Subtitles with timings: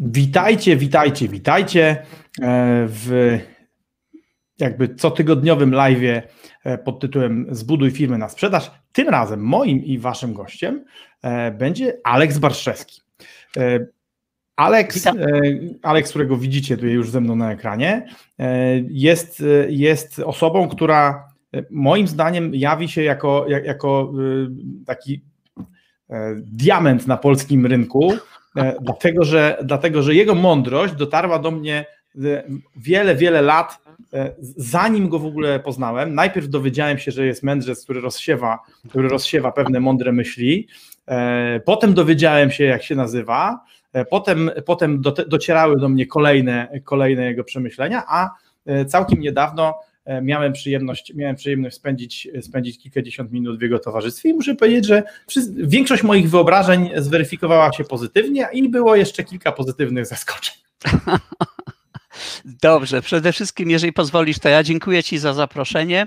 [0.00, 3.38] Witajcie, witajcie, witajcie e, w
[4.58, 6.22] jakby cotygodniowym live
[6.84, 8.70] pod tytułem Zbuduj firmę na sprzedaż.
[8.92, 10.84] Tym razem moim i waszym gościem
[11.22, 13.00] e, będzie Aleks Barszewski.
[13.56, 13.86] E,
[14.56, 15.04] Aleks,
[15.82, 18.06] Aleks, którego widzicie tutaj już ze mną na ekranie,
[18.88, 21.28] jest, jest osobą, która
[21.70, 24.12] moim zdaniem jawi się jako, jako
[24.86, 25.24] taki
[26.42, 28.37] diament na polskim rynku, E,
[28.80, 31.86] dlatego że, dlatego, że jego mądrość dotarła do mnie
[32.24, 32.44] e,
[32.76, 33.78] wiele, wiele lat,
[34.12, 36.14] e, zanim go w ogóle poznałem.
[36.14, 40.68] Najpierw dowiedziałem się, że jest mędrzec, który rozsiewa, który rozsiewa pewne mądre myśli.
[41.64, 43.60] Potem dowiedziałem się, jak się nazywa.
[44.10, 48.30] Potem, potem docierały do mnie kolejne, kolejne jego przemyślenia, a
[48.86, 49.87] całkiem niedawno E,
[50.22, 55.02] miałem przyjemność, miałem przyjemność spędzić, spędzić kilkadziesiąt minut w jego towarzystwie i muszę powiedzieć, że
[55.56, 60.54] większość moich wyobrażeń zweryfikowała się pozytywnie i było jeszcze kilka pozytywnych zaskoczeń.
[62.44, 66.06] Dobrze, przede wszystkim, jeżeli pozwolisz, to ja dziękuję Ci za zaproszenie.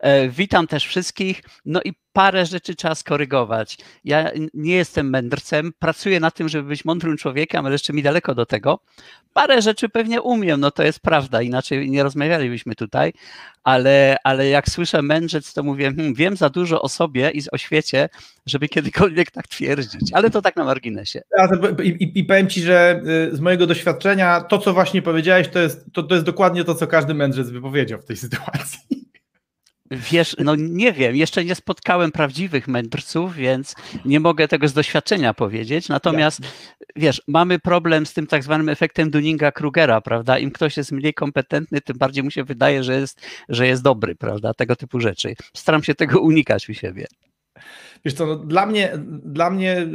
[0.00, 1.42] E, witam też wszystkich.
[1.64, 3.78] No i parę rzeczy trzeba skorygować.
[4.04, 8.34] Ja nie jestem mędrcem, pracuję na tym, żeby być mądrym człowiekiem, ale jeszcze mi daleko
[8.34, 8.80] do tego.
[9.32, 13.12] Parę rzeczy pewnie umiem, no to jest prawda, inaczej nie rozmawialibyśmy tutaj,
[13.64, 17.58] ale, ale jak słyszę mędrzec, to mówię, hmm, wiem za dużo o sobie i o
[17.58, 18.08] świecie,
[18.46, 21.20] żeby kiedykolwiek tak twierdzić, ale to tak na marginesie.
[21.82, 25.58] I, i, i powiem Ci, że y, z mojego doświadczenia to, co właśnie powiedziałeś, to
[25.58, 29.01] jest, to, to jest dokładnie to, co każdy mędrzec by powiedział w tej sytuacji.
[29.92, 35.34] Wiesz, no nie wiem, jeszcze nie spotkałem prawdziwych mędrców, więc nie mogę tego z doświadczenia
[35.34, 35.88] powiedzieć.
[35.88, 36.40] Natomiast
[36.96, 40.38] wiesz, mamy problem z tym tak zwanym efektem Dunninga-Krugera, prawda?
[40.38, 44.14] Im ktoś jest mniej kompetentny, tym bardziej mu się wydaje, że jest, że jest dobry,
[44.14, 44.54] prawda?
[44.54, 45.34] Tego typu rzeczy.
[45.54, 47.06] Staram się tego unikać u siebie.
[48.04, 48.92] Wiesz co, no, dla, mnie,
[49.24, 49.86] dla mnie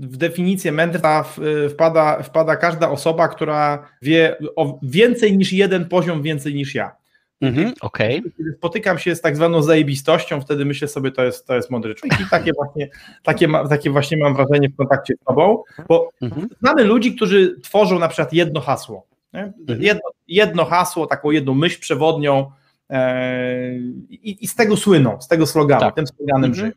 [0.00, 1.24] w definicję mędrca
[1.70, 6.96] wpada, wpada każda osoba, która wie o więcej niż jeden poziom więcej niż ja.
[7.40, 8.22] Mhm, okay.
[8.36, 11.94] Kiedy spotykam się z tak zwaną zajebistością, wtedy myślę sobie, to jest, to jest mądry
[11.94, 12.88] człowiek i takie właśnie,
[13.22, 16.48] takie, takie właśnie mam wrażenie w kontakcie z tobą, bo mhm.
[16.60, 19.06] znamy ludzi, którzy tworzą na przykład jedno hasło.
[19.32, 19.82] Mhm.
[19.82, 22.50] Jedno, jedno, hasło, taką jedną myśl przewodnią
[22.90, 23.78] e,
[24.10, 25.94] i, i, z tego słyną, z tego sloganu, tak.
[25.94, 26.54] tym sloganem mhm.
[26.54, 26.72] żyją.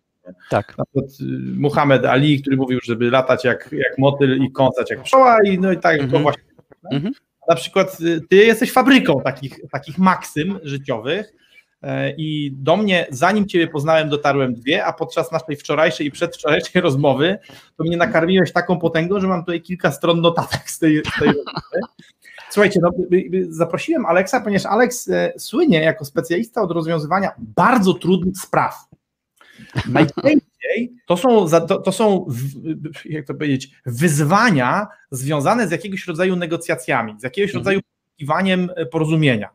[0.50, 0.78] Tak.
[0.78, 1.24] Na przykład y,
[1.58, 5.72] Muhammad Ali, który mówił, żeby latać jak, jak motyl i kąsać jak pszczoła i no
[5.72, 6.24] i tak to mhm.
[6.24, 6.44] właśnie.
[6.92, 7.14] Mhm
[7.50, 11.34] na przykład y, ty jesteś fabryką takich, takich maksym życiowych
[11.82, 16.82] e, i do mnie, zanim ciebie poznałem, dotarłem dwie, a podczas naszej wczorajszej i przedwczorajszej
[16.82, 17.40] rozmowy,
[17.78, 21.28] to mnie nakarmiłeś taką potęgą, że mam tutaj kilka stron notatek z tej, z tej
[21.28, 21.80] rozmowy.
[22.50, 22.90] Słuchajcie, no,
[23.50, 28.86] zaprosiłem Aleksa, ponieważ Aleks e, słynie jako specjalista od rozwiązywania bardzo trudnych spraw.
[29.90, 30.51] Najczęściej
[31.06, 32.26] to są, to, to są,
[33.06, 37.60] jak to powiedzieć, wyzwania związane z jakiegoś rodzaju negocjacjami, z jakiegoś mhm.
[37.60, 39.50] rodzaju poszukiwaniem e, porozumienia.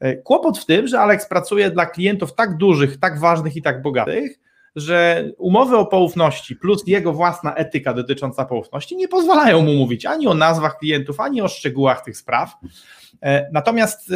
[0.00, 3.82] E, kłopot w tym, że Alex pracuje dla klientów tak dużych, tak ważnych i tak
[3.82, 4.40] bogatych,
[4.76, 10.26] że umowy o poufności plus jego własna etyka dotycząca poufności nie pozwalają mu mówić ani
[10.26, 12.52] o nazwach klientów, ani o szczegółach tych spraw.
[13.22, 14.12] E, natomiast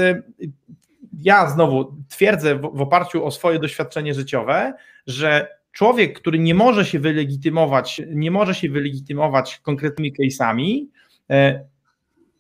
[1.21, 4.75] ja znowu twierdzę w oparciu o swoje doświadczenie życiowe,
[5.07, 10.87] że człowiek, który nie może się wylegitymować, nie może się wylegitymować konkretnymi case'ami,
[11.31, 11.65] e,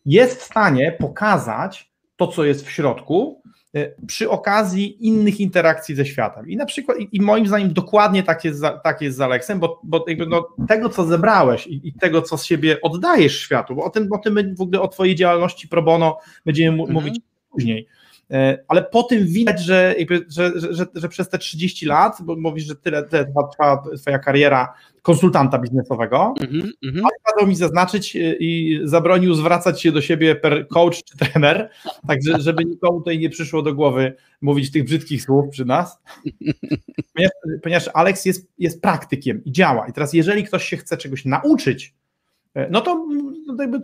[0.06, 3.42] jest w stanie pokazać to, co jest w środku,
[3.74, 6.50] e, przy okazji innych interakcji ze światem.
[6.50, 10.04] I na przykład, i moim zdaniem dokładnie tak jest, tak jest z Aleksem, bo, bo
[10.28, 14.08] no, tego, co zebrałeś i, i, tego, co z siebie oddajesz światu, bo o tym,
[14.12, 16.92] o tym w ogóle o twojej działalności pro bono będziemy mhm.
[16.92, 17.20] mówić
[17.50, 17.86] później,
[18.68, 19.94] ale po tym widać, że,
[20.28, 24.74] że, że, że, przez te 30 lat, bo mówisz, że tyle, tyle trwa twoja kariera
[25.02, 27.02] konsultanta biznesowego, mm -hmm.
[27.22, 31.70] kazał mi zaznaczyć e, i zabronił zwracać się do siebie per coach czy trener,
[32.06, 35.98] także żeby nikomu tutaj nie przyszło do głowy mówić tych brzydkich słów przy nas,
[37.14, 37.32] ponieważ,
[37.62, 41.94] ponieważ Alex jest, jest praktykiem i działa i teraz jeżeli ktoś się chce czegoś nauczyć,
[41.94, 42.01] e,
[42.70, 43.06] no to,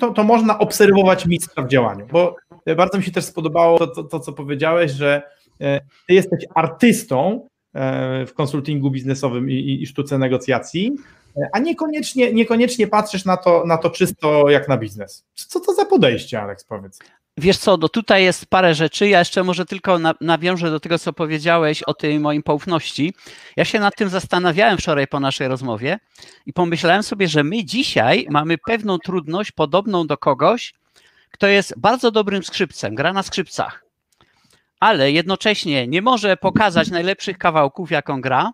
[0.01, 2.37] to, to można obserwować mistrza w działaniu, bo
[2.77, 5.23] bardzo mi się też spodobało to, to, to co powiedziałeś, że
[5.61, 10.93] e, ty jesteś artystą e, w konsultingu biznesowym i, i sztuce negocjacji,
[11.37, 15.25] e, a niekoniecznie, niekoniecznie patrzysz na to, na to czysto jak na biznes.
[15.35, 16.99] Co to za podejście, Aleks, powiedz?
[17.41, 19.09] Wiesz co, no tutaj jest parę rzeczy.
[19.09, 23.15] Ja jeszcze może tylko nawiążę do tego, co powiedziałeś o tej moim poufności.
[23.57, 25.99] Ja się nad tym zastanawiałem wczoraj po naszej rozmowie
[26.47, 30.75] i pomyślałem sobie, że my dzisiaj mamy pewną trudność podobną do kogoś,
[31.31, 33.85] kto jest bardzo dobrym skrzypcem, gra na skrzypcach,
[34.81, 38.53] ale jednocześnie nie może pokazać najlepszych kawałków, jaką gra,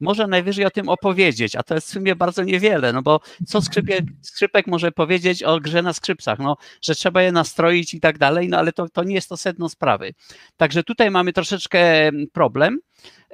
[0.00, 3.62] może najwyżej o tym opowiedzieć, a to jest w sumie bardzo niewiele, no bo co
[3.62, 8.18] skrzypek, skrzypek może powiedzieć o grze na skrzypcach, no, że trzeba je nastroić i tak
[8.18, 10.14] dalej, no ale to, to nie jest to sedno sprawy.
[10.56, 12.78] Także tutaj mamy troszeczkę mm, problem.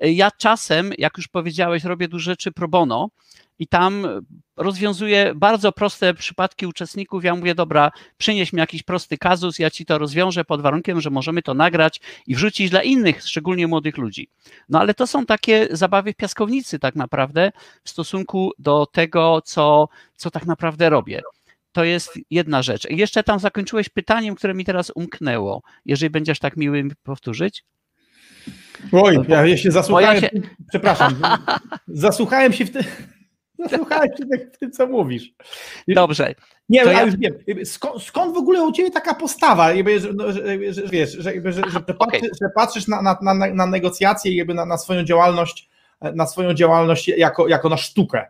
[0.02, 3.08] Ja czasem, jak już powiedziałeś, robię dużo rzeczy pro bono,
[3.58, 4.06] i tam
[4.56, 7.24] rozwiązuję bardzo proste przypadki uczestników.
[7.24, 11.10] Ja mówię, dobra, przynieś mi jakiś prosty kazus, ja ci to rozwiążę pod warunkiem, że
[11.10, 14.28] możemy to nagrać i wrzucić dla innych, szczególnie młodych ludzi.
[14.68, 17.52] No ale to są takie zabawy w piaskownicy tak naprawdę
[17.84, 21.22] w stosunku do tego, co, co tak naprawdę robię.
[21.72, 22.90] To jest jedna rzecz.
[22.90, 25.62] I jeszcze tam zakończyłeś pytaniem, które mi teraz umknęło.
[25.84, 27.64] Jeżeli będziesz tak miły powtórzyć.
[28.92, 30.30] Oj, ja się zasłuchałem, ja się...
[30.68, 31.14] przepraszam,
[31.88, 32.82] zasłuchałem się w tym
[33.58, 35.34] Zasłuchałem się w tym, co mówisz.
[35.88, 36.34] Dobrze.
[36.68, 37.02] Nie, ja...
[37.02, 37.34] już wiem.
[37.64, 41.32] Skąd, skąd, w ogóle u Ciebie taka postawa, jakby, że, no, że, że, wiesz, że,
[41.52, 41.62] że,
[41.98, 42.20] okay.
[42.20, 45.70] że patrzysz na, na, na, na negocjacje i jakby na, na swoją działalność,
[46.14, 48.26] na swoją działalność jako, jako na sztukę.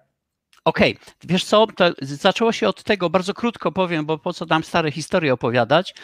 [0.67, 1.15] Okej, okay.
[1.25, 4.91] wiesz co, to zaczęło się od tego, bardzo krótko powiem, bo po co tam stare
[4.91, 5.95] historie opowiadać,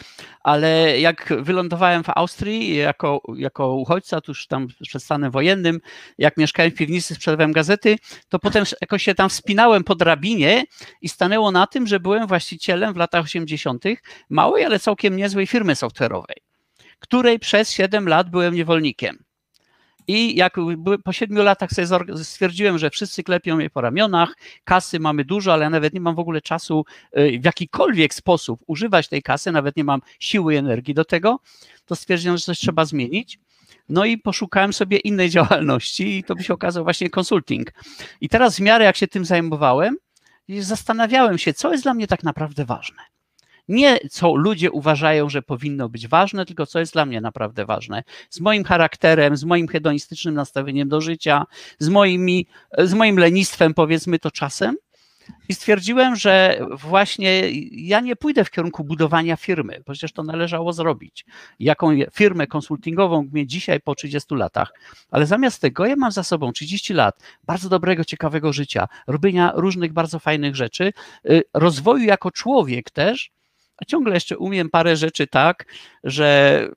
[0.40, 5.80] ale jak wylądowałem w Austrii jako, jako uchodźca, tuż tam przed stanem wojennym,
[6.18, 7.96] jak mieszkałem w piwnicy, sprzedawałem gazety,
[8.28, 10.64] to potem jakoś się tam wspinałem po drabinie
[11.00, 13.84] i stanęło na tym, że byłem właścicielem w latach 80.
[14.30, 16.36] małej, ale całkiem niezłej firmy software'owej,
[16.98, 19.24] której przez 7 lat byłem niewolnikiem.
[20.06, 20.56] I jak
[21.04, 21.70] po siedmiu latach
[22.22, 24.34] stwierdziłem, że wszyscy klepią mnie po ramionach,
[24.64, 26.84] kasy mamy dużo, ale ja nawet nie mam w ogóle czasu
[27.18, 31.40] y, w jakikolwiek sposób używać tej kasy, nawet nie mam siły i energii do tego,
[31.86, 33.38] to stwierdziłem, że coś trzeba zmienić.
[33.88, 37.72] No i poszukałem sobie innej działalności i to by się okazał właśnie konsulting.
[38.20, 39.96] I teraz w miarę jak się tym zajmowałem,
[40.48, 43.11] zastanawiałem się, co jest dla mnie tak naprawdę ważne.
[43.68, 48.02] Nie co ludzie uważają, że powinno być ważne, tylko co jest dla mnie naprawdę ważne.
[48.30, 51.44] Z moim charakterem, z moim hedonistycznym nastawieniem do życia,
[51.78, 52.46] z, moimi,
[52.78, 54.76] z moim lenistwem, powiedzmy to czasem.
[55.48, 60.72] I stwierdziłem, że właśnie ja nie pójdę w kierunku budowania firmy, bo przecież to należało
[60.72, 61.24] zrobić.
[61.60, 64.72] Jaką firmę konsultingową mnie dzisiaj po 30 latach.
[65.10, 69.92] Ale zamiast tego ja mam za sobą 30 lat bardzo dobrego, ciekawego życia, robienia różnych
[69.92, 70.92] bardzo fajnych rzeczy,
[71.30, 73.30] y, rozwoju jako człowiek też,
[73.82, 75.66] a ciągle jeszcze umiem parę rzeczy tak,
[76.04, 76.68] że,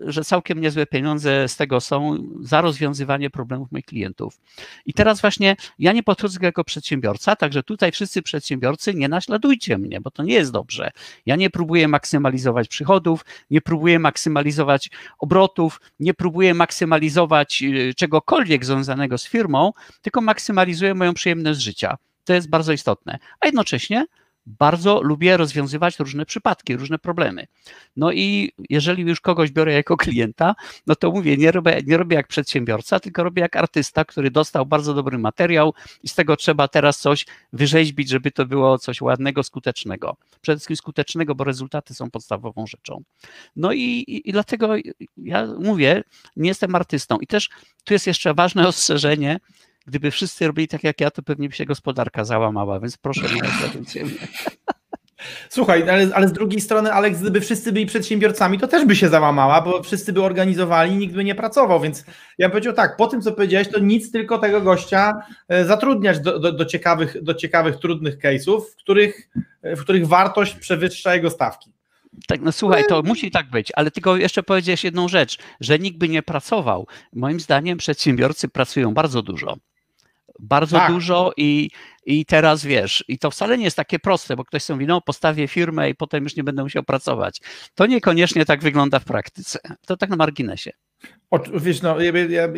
[0.00, 4.38] że całkiem niezłe pieniądze z tego są za rozwiązywanie problemów moich klientów.
[4.86, 10.00] I teraz właśnie ja nie podchodzę jako przedsiębiorca, także tutaj wszyscy przedsiębiorcy nie naśladujcie mnie,
[10.00, 10.90] bo to nie jest dobrze.
[11.26, 19.18] Ja nie próbuję maksymalizować przychodów, nie próbuję maksymalizować obrotów, nie próbuję maksymalizować y, czegokolwiek związanego
[19.18, 19.72] z firmą,
[20.02, 21.96] tylko maksymalizuję moją przyjemność życia.
[22.24, 23.18] To jest bardzo istotne.
[23.40, 24.06] A jednocześnie
[24.46, 27.46] bardzo lubię rozwiązywać różne przypadki, różne problemy.
[27.96, 30.54] No i jeżeli już kogoś biorę jako klienta,
[30.86, 34.66] no to mówię, nie robię, nie robię jak przedsiębiorca, tylko robię jak artysta, który dostał
[34.66, 39.42] bardzo dobry materiał i z tego trzeba teraz coś wyrzeźbić, żeby to było coś ładnego,
[39.42, 40.16] skutecznego.
[40.40, 43.02] Przede wszystkim skutecznego, bo rezultaty są podstawową rzeczą.
[43.56, 44.74] No i, i, i dlatego
[45.16, 46.02] ja mówię,
[46.36, 47.18] nie jestem artystą.
[47.18, 47.48] I też
[47.84, 49.40] tu jest jeszcze ważne ostrzeżenie,
[49.86, 53.42] Gdyby wszyscy robili tak jak ja, to pewnie by się gospodarka załamała, więc proszę mnie.
[55.48, 59.08] Słuchaj, ale, ale, z drugiej strony, Aleks, gdyby wszyscy byli przedsiębiorcami, to też by się
[59.08, 62.04] załamała, bo wszyscy by organizowali, nikt by nie pracował, więc
[62.38, 65.12] ja bym powiedział tak, po tym co powiedziałeś, to nic tylko tego gościa
[65.48, 69.28] e, zatrudniać do, do, do ciekawych, do ciekawych, trudnych case'ów, w których,
[69.62, 71.72] w których wartość przewyższa jego stawki.
[72.26, 75.98] Tak, no słuchaj, to musi tak być, ale tylko jeszcze powiedziałeś jedną rzecz, że nikt
[75.98, 76.86] by nie pracował.
[77.12, 79.56] Moim zdaniem przedsiębiorcy pracują bardzo dużo
[80.38, 80.92] bardzo tak.
[80.92, 81.70] dużo i,
[82.06, 85.00] i teraz wiesz, i to wcale nie jest takie proste, bo ktoś sobie mówi, no
[85.00, 87.40] postawię firmę i potem już nie będę musiał pracować.
[87.74, 89.58] To niekoniecznie tak wygląda w praktyce.
[89.86, 90.70] To tak na marginesie.
[91.30, 92.12] O, wiesz, no, ja,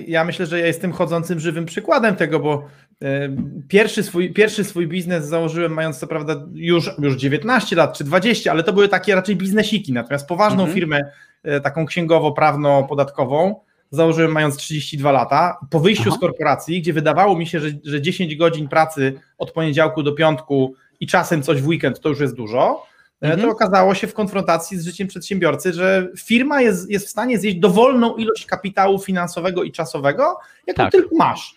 [0.06, 2.68] ja, myślę, że ja jestem chodzącym żywym przykładem tego, bo
[3.02, 3.28] e,
[3.68, 8.50] pierwszy, swój, pierwszy swój biznes założyłem mając co prawda już, już 19 lat czy 20,
[8.50, 10.74] ale to były takie raczej biznesiki, natomiast poważną mhm.
[10.74, 11.00] firmę,
[11.42, 13.54] e, taką księgowo-prawno-podatkową,
[13.90, 16.16] założyłem mając 32 lata, po wyjściu Aha.
[16.16, 20.74] z korporacji, gdzie wydawało mi się, że, że 10 godzin pracy od poniedziałku do piątku
[21.00, 22.86] i czasem coś w weekend to już jest dużo,
[23.22, 23.42] e, mhm.
[23.42, 27.56] to okazało się w konfrontacji z życiem przedsiębiorcy, że firma jest, jest w stanie zjeść
[27.56, 30.92] dowolną ilość kapitału finansowego i czasowego, jaką tak.
[30.92, 31.54] tylko masz.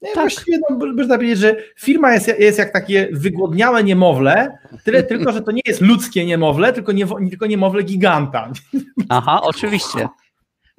[0.00, 0.14] tak.
[0.14, 5.42] Właściwie no, można powiedzieć, że firma jest, jest jak takie wygłodniałe niemowlę, tyle tylko, że
[5.42, 8.52] to nie jest ludzkie niemowlę, tylko, nie, tylko niemowlę giganta.
[9.08, 10.08] Aha, oczywiście.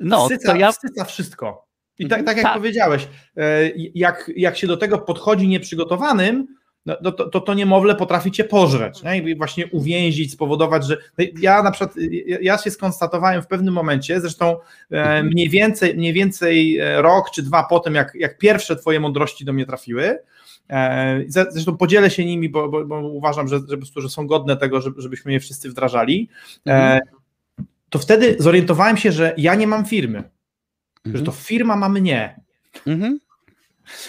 [0.03, 0.71] No, wsyca, to ja...
[0.71, 1.67] wsyca wszystko.
[1.99, 2.55] I tak, tak jak tak.
[2.57, 3.07] powiedziałeś,
[3.37, 6.47] e, jak, jak się do tego podchodzi nieprzygotowanym,
[6.85, 9.17] no, no, to, to, to niemowlę potrafi cię pożreć nie?
[9.17, 11.95] i właśnie uwięzić, spowodować, że no, ja na przykład,
[12.41, 14.57] ja się skonstatowałem w pewnym momencie, zresztą
[14.91, 18.99] e, mniej więcej, mniej więcej e, rok czy dwa po tym, jak, jak pierwsze twoje
[18.99, 20.19] mądrości do mnie trafiły,
[21.27, 25.31] Zresztą podzielę się nimi, bo, bo, bo uważam, że, że, że są godne tego, żebyśmy
[25.31, 26.29] je wszyscy wdrażali.
[26.65, 26.99] Mhm.
[27.93, 31.17] To wtedy zorientowałem się, że ja nie mam firmy, mhm.
[31.17, 32.39] że to firma ma mnie.
[32.87, 33.19] Mhm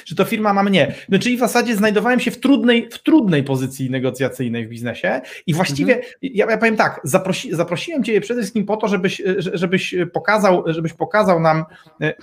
[0.04, 0.94] że to firma ma mnie.
[1.08, 5.54] No, czyli w zasadzie znajdowałem się w trudnej, w trudnej pozycji negocjacyjnej w biznesie i
[5.54, 6.12] właściwie, mhm.
[6.22, 10.92] ja, ja powiem tak, zaprosi, zaprosiłem Cię przede wszystkim po to, żebyś, żebyś, pokazał, żebyś
[10.92, 11.64] pokazał nam,
[12.00, 12.14] e,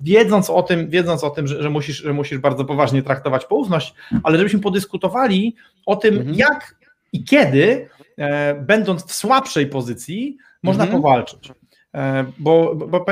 [0.00, 3.94] wiedząc o tym, wiedząc o tym, że, że, musisz, że musisz bardzo poważnie traktować poufność,
[4.22, 5.56] ale żebyśmy podyskutowali
[5.86, 6.34] o tym, mhm.
[6.34, 6.76] jak
[7.12, 11.02] i kiedy, e, będąc w słabszej pozycji, można mhm.
[11.02, 11.52] powalczyć.
[11.94, 13.06] E, bo, bo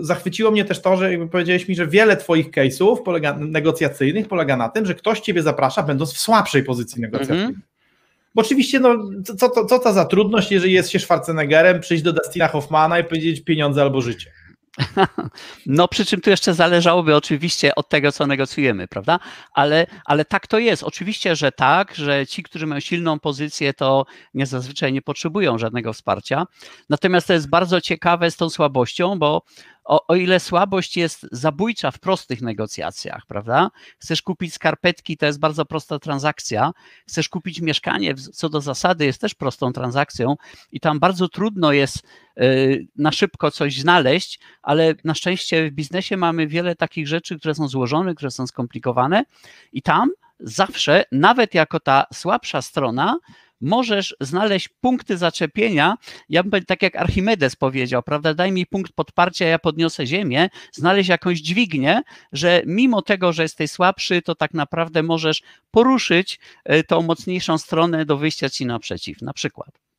[0.00, 4.68] zachwyciło mnie też to, że powiedziałeś mi, że wiele Twoich case'ów polega, negocjacyjnych polega na
[4.68, 7.44] tym, że ktoś Ciebie zaprasza, będąc w słabszej pozycji negocjacyjnej.
[7.44, 7.72] Mm -hmm.
[8.34, 12.12] Bo oczywiście, no, co, co, co to za trudność, jeżeli jest się Schwarzeneggerem, przyjść do
[12.12, 14.30] Dustina Hoffmana i powiedzieć pieniądze albo życie.
[15.66, 19.18] No, przy czym tu jeszcze zależałoby oczywiście od tego, co negocjujemy, prawda?
[19.54, 20.82] Ale, ale tak to jest.
[20.82, 25.92] Oczywiście, że tak, że ci, którzy mają silną pozycję, to nie zazwyczaj nie potrzebują żadnego
[25.92, 26.46] wsparcia.
[26.90, 29.42] Natomiast to jest bardzo ciekawe z tą słabością, bo
[29.84, 33.70] o, o, ile słabość jest zabójcza w prostych negocjacjach, prawda?
[33.98, 36.72] Chcesz kupić skarpetki, to jest bardzo prosta transakcja.
[37.08, 40.36] Chcesz kupić mieszkanie, co do zasady jest też prostą transakcją
[40.72, 42.02] i tam bardzo trudno jest
[42.40, 47.54] y, na szybko coś znaleźć, ale na szczęście w biznesie mamy wiele takich rzeczy, które
[47.54, 49.24] są złożone, które są skomplikowane
[49.72, 50.10] i tam
[50.40, 53.18] zawsze, nawet jako ta słabsza strona,
[53.62, 55.96] możesz znaleźć punkty zaczepienia.
[56.28, 58.34] Ja bym tak jak Archimedes powiedział, prawda?
[58.34, 62.02] Daj mi punkt podparcia, ja podniosę ziemię, znaleźć jakąś dźwignię,
[62.32, 68.04] że mimo tego, że jesteś słabszy, to tak naprawdę możesz poruszyć e, tą mocniejszą stronę
[68.04, 69.91] do wyjścia ci naprzeciw, na przykład.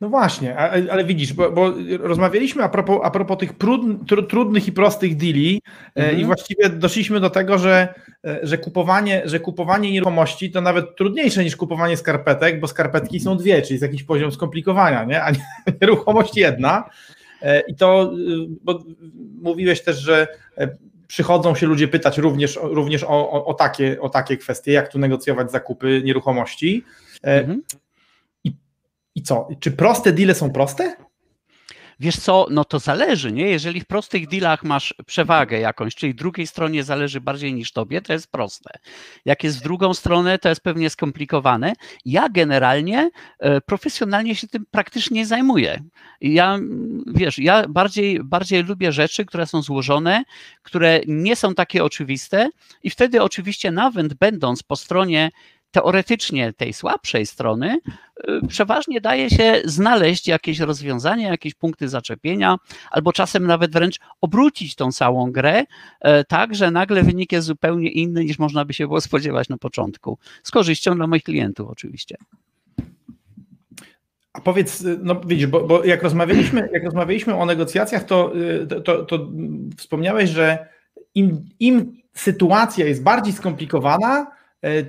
[0.00, 0.56] No właśnie,
[0.90, 3.52] ale widzisz, bo, bo, rozmawialiśmy a propos, a propos tych
[4.28, 5.62] trudnych i prostych deali
[5.94, 6.20] mhm.
[6.20, 7.94] i właściwie doszliśmy do tego, że,
[8.24, 13.36] e, że, kupowanie, że kupowanie nieruchomości to nawet trudniejsze niż kupowanie skarpetek, bo skarpetki są
[13.36, 15.22] dwie, czyli jest jakiś poziom skomplikowania, nie?
[15.22, 15.30] a
[15.82, 16.90] nieruchomość jedna.
[17.42, 18.12] E, I to,
[18.64, 18.84] bo
[19.42, 20.28] mówiłeś też, że
[21.06, 24.98] przychodzą się ludzie pytać również, również o, o, o takie, o takie kwestie, jak tu
[24.98, 26.84] negocjować zakupy nieruchomości.
[27.22, 27.62] Mhm.
[29.18, 29.48] I co?
[29.60, 30.96] Czy proste deale są proste?
[32.00, 33.48] Wiesz co, no to zależy, nie?
[33.50, 38.12] Jeżeli w prostych dealach masz przewagę jakąś, czyli drugiej stronie zależy bardziej niż tobie, to
[38.12, 38.78] jest proste.
[39.24, 41.72] Jak jest w drugą stronę, to jest pewnie skomplikowane.
[42.04, 45.82] Ja generalnie e, profesjonalnie się tym praktycznie zajmuję.
[46.20, 46.58] Ja,
[47.06, 50.24] wiesz, ja bardziej, bardziej lubię rzeczy, które są złożone,
[50.62, 52.48] które nie są takie oczywiste
[52.82, 55.30] i wtedy oczywiście nawet będąc po stronie
[55.70, 57.78] teoretycznie tej słabszej strony
[58.28, 62.56] y, przeważnie daje się znaleźć jakieś rozwiązania, jakieś punkty zaczepienia,
[62.90, 65.64] albo czasem nawet wręcz obrócić tą całą grę
[66.00, 69.58] e, tak, że nagle wynik jest zupełnie inny niż można by się było spodziewać na
[69.58, 70.18] początku.
[70.42, 72.16] Z korzyścią dla moich klientów oczywiście.
[74.32, 78.32] A powiedz, no widzisz, bo, bo jak, rozmawialiśmy, jak rozmawialiśmy o negocjacjach, to,
[78.68, 79.28] to, to, to
[79.76, 80.68] wspomniałeś, że
[81.14, 84.37] im, im sytuacja jest bardziej skomplikowana,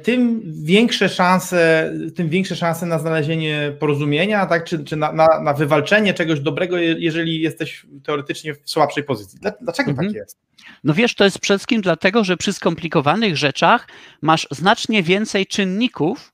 [0.04, 5.54] tym większe szanse, tym większe szanse na znalezienie porozumienia, tak, czy, czy na, na, na
[5.54, 9.40] wywalczenie czegoś dobrego, jeżeli jesteś teoretycznie w słabszej pozycji.
[9.42, 10.08] Dlaczego tak mhm.
[10.08, 10.38] tak jest?
[10.84, 13.88] No wiesz, to jest przede wszystkim dlatego, że przy skomplikowanych rzeczach
[14.22, 16.34] masz znacznie więcej czynników,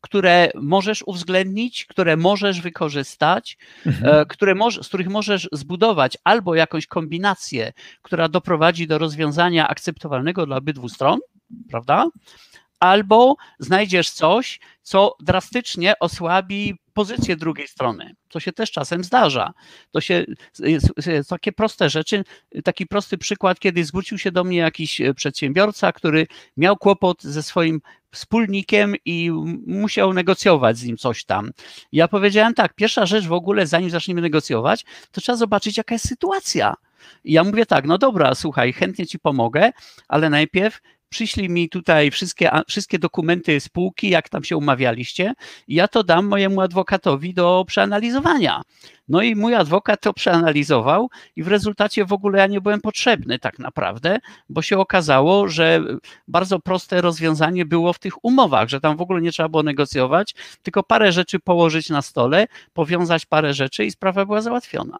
[0.00, 4.20] które możesz uwzględnić, które możesz wykorzystać, mhm.
[4.20, 10.56] E, które z których możesz zbudować albo jakąś kombinację, która doprowadzi do rozwiązania akceptowalnego dla
[10.56, 11.18] obydwu stron,
[11.70, 12.06] prawda?
[12.80, 18.14] Albo znajdziesz coś, co drastycznie osłabi pozycję drugiej strony.
[18.28, 19.52] To się też czasem zdarza.
[19.90, 20.24] To się
[21.28, 22.24] takie proste rzeczy.
[22.64, 27.42] Taki prosty przykład, kiedy zwrócił się do mnie jakiś e, przedsiębiorca, który miał kłopot ze
[27.42, 27.80] swoim
[28.12, 29.30] wspólnikiem i
[29.66, 31.50] musiał negocjować z nim coś tam.
[31.92, 36.08] Ja powiedziałem tak, pierwsza rzecz w ogóle, zanim zaczniemy negocjować, to trzeba zobaczyć, jaka jest
[36.08, 36.74] sytuacja.
[37.24, 39.70] I ja mówię tak, no dobra, słuchaj, chętnie ci pomogę,
[40.08, 40.80] ale najpierw
[41.16, 45.34] przyślij mi tutaj wszystkie, wszystkie dokumenty spółki, jak tam się umawialiście,
[45.68, 48.62] i ja to dam mojemu adwokatowi do przeanalizowania.
[49.08, 53.38] No i mój adwokat to przeanalizował i w rezultacie w ogóle ja nie byłem potrzebny
[53.38, 54.18] tak naprawdę,
[54.48, 55.80] bo się okazało, że
[56.28, 60.34] bardzo proste rozwiązanie było w tych umowach, że tam w ogóle nie trzeba było negocjować,
[60.62, 64.98] tylko parę rzeczy położyć na stole, powiązać parę rzeczy i sprawa była załatwiona.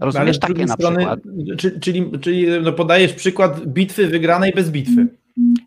[0.00, 1.20] Rozumiesz takie na strony, przykład?
[1.80, 5.06] Czyli, czyli no podajesz przykład bitwy wygranej bez bitwy.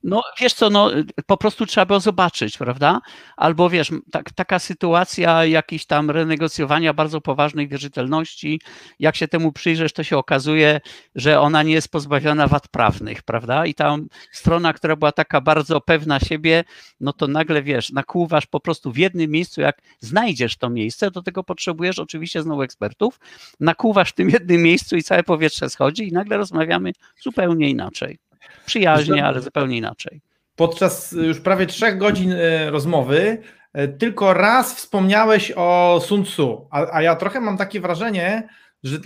[0.08, 0.92] No wiesz co, no
[1.26, 3.02] po prostu trzeba było zobaczyć, prawda?
[3.38, 8.62] Albo wiesz, tak, taka sytuacja jakiejś tam renegocjowania bardzo poważnej wierzytelności,
[9.00, 10.82] jak się temu przyjrzesz, to się okazuje,
[11.16, 13.66] że ona nie jest pozbawiona wad prawnych, prawda?
[13.66, 16.64] I tam strona, która była taka bardzo pewna siebie,
[17.00, 21.22] no to nagle wiesz, nakłuwasz po prostu w jednym miejscu, jak znajdziesz to miejsce, do
[21.22, 23.20] tego potrzebujesz oczywiście znowu ekspertów,
[23.60, 28.25] nakłuwasz w tym jednym miejscu i całe powietrze schodzi i nagle rozmawiamy zupełnie inaczej
[28.66, 30.22] przyjaźnie, ale zupełnie inaczej.
[30.56, 33.38] Podczas już prawie trzech godzin e, rozmowy
[33.74, 38.50] e, tylko raz wspomniałeś o Sun Tzu, a, a ja trochę mam takie wrażenie,
[38.84, 38.98] że,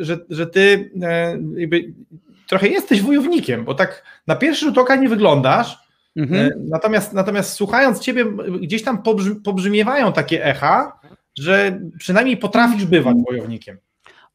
[0.00, 1.94] że, że ty e, jakby,
[2.46, 5.78] trochę jesteś wojownikiem, bo tak na pierwszy rzut oka nie wyglądasz,
[6.16, 6.50] mhm.
[6.68, 8.24] natomiast, natomiast słuchając ciebie
[8.60, 9.02] gdzieś tam
[9.44, 11.00] pobrzmiewają takie echa,
[11.38, 13.78] że przynajmniej potrafisz bywać wojownikiem.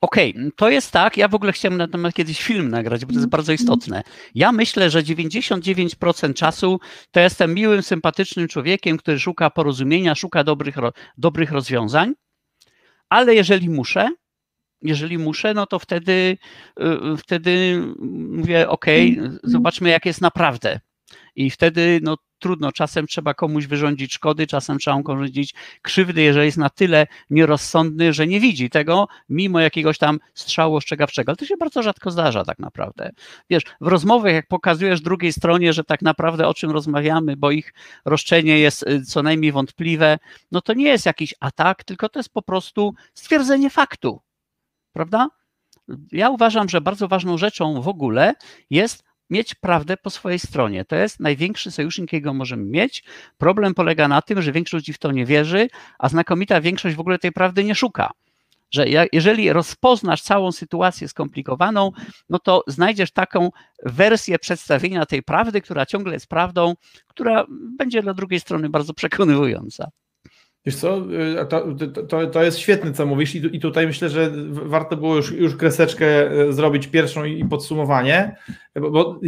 [0.01, 1.17] Okej, okay, to jest tak.
[1.17, 4.03] Ja w ogóle chciałem na temat kiedyś film nagrać, bo to jest bardzo istotne.
[4.35, 6.79] Ja myślę, że 99% czasu
[7.11, 10.75] to jestem miłym, sympatycznym człowiekiem, który szuka porozumienia, szuka dobrych,
[11.17, 12.13] dobrych rozwiązań,
[13.09, 14.09] ale jeżeli muszę,
[14.81, 16.37] jeżeli muszę, no to wtedy,
[16.79, 17.83] y, wtedy
[18.29, 18.85] mówię, ok,
[19.43, 20.79] zobaczmy jak jest naprawdę.
[21.35, 26.45] I wtedy no, trudno, czasem trzeba komuś wyrządzić szkody, czasem trzeba mu wyrządzić krzywdy, jeżeli
[26.45, 31.29] jest na tyle nierozsądny, że nie widzi tego, mimo jakiegoś tam strzału ostrzegawczego.
[31.29, 33.11] Ale to się bardzo rzadko zdarza tak naprawdę.
[33.49, 37.73] Wiesz, w rozmowach, jak pokazujesz drugiej stronie, że tak naprawdę o czym rozmawiamy, bo ich
[38.05, 40.19] roszczenie jest y, co najmniej wątpliwe,
[40.51, 44.21] no to nie jest jakiś atak, tylko to jest po prostu stwierdzenie faktu.
[44.93, 45.27] Prawda?
[46.11, 48.33] Ja uważam, że bardzo ważną rzeczą w ogóle
[48.69, 50.85] jest mieć prawdę po swojej stronie.
[50.85, 53.03] To jest największy sojusznik, jakiego możemy mieć.
[53.37, 55.67] Problem polega na tym, że większość ludzi w to nie wierzy,
[55.99, 58.11] a znakomita większość w ogóle tej prawdy nie szuka.
[58.71, 61.91] Że jeżeli rozpoznasz całą sytuację skomplikowaną,
[62.29, 63.49] no to znajdziesz taką
[63.85, 66.73] wersję przedstawienia tej prawdy, która ciągle jest prawdą,
[67.07, 67.45] która
[67.77, 69.89] będzie dla drugiej strony bardzo przekonywująca.
[70.65, 71.65] Wiesz co, y, to,
[72.07, 75.55] to, to jest świetne, co mówisz i, i tutaj myślę, że warto było już, już
[75.55, 78.35] kreseczkę y, zrobić pierwszą i podsumowanie,
[78.75, 79.19] bo, bo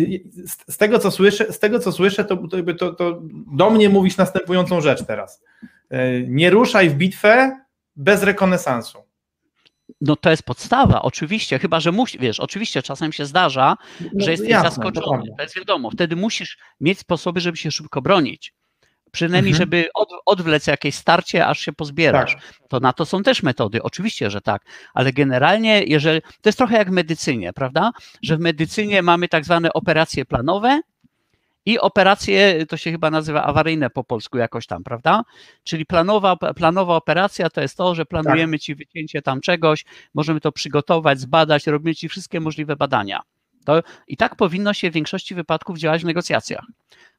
[0.43, 2.37] z, z, tego, co słyszę, z tego, co słyszę, to,
[2.77, 3.21] to, to
[3.53, 5.43] do mnie mówisz następującą rzecz teraz.
[5.93, 7.57] Y, nie ruszaj w bitwę
[7.95, 8.97] bez rekonesansu.
[10.01, 14.31] No to jest podstawa, oczywiście, chyba że musisz, wiesz, oczywiście czasem się zdarza, no, że
[14.31, 18.53] jesteś jasne, zaskoczony, to jest wiadomo, wtedy musisz mieć sposoby, żeby się szybko bronić.
[19.11, 19.69] Przynajmniej, mhm.
[19.69, 22.33] żeby od, odwlec jakieś starcie, aż się pozbierasz.
[22.33, 22.43] Tak.
[22.69, 24.61] To na to są też metody, oczywiście, że tak,
[24.93, 26.21] ale generalnie, jeżeli.
[26.21, 27.91] To jest trochę jak w medycynie, prawda?
[28.23, 30.81] Że w medycynie mamy tak zwane operacje planowe,
[31.65, 35.23] i operacje, to się chyba nazywa awaryjne po polsku jakoś tam, prawda?
[35.63, 38.61] Czyli planowa, planowa operacja to jest to, że planujemy tak.
[38.61, 43.21] ci wycięcie tam czegoś, możemy to przygotować, zbadać, robimy ci wszystkie możliwe badania.
[43.65, 46.65] To, I tak powinno się w większości wypadków działać w negocjacjach.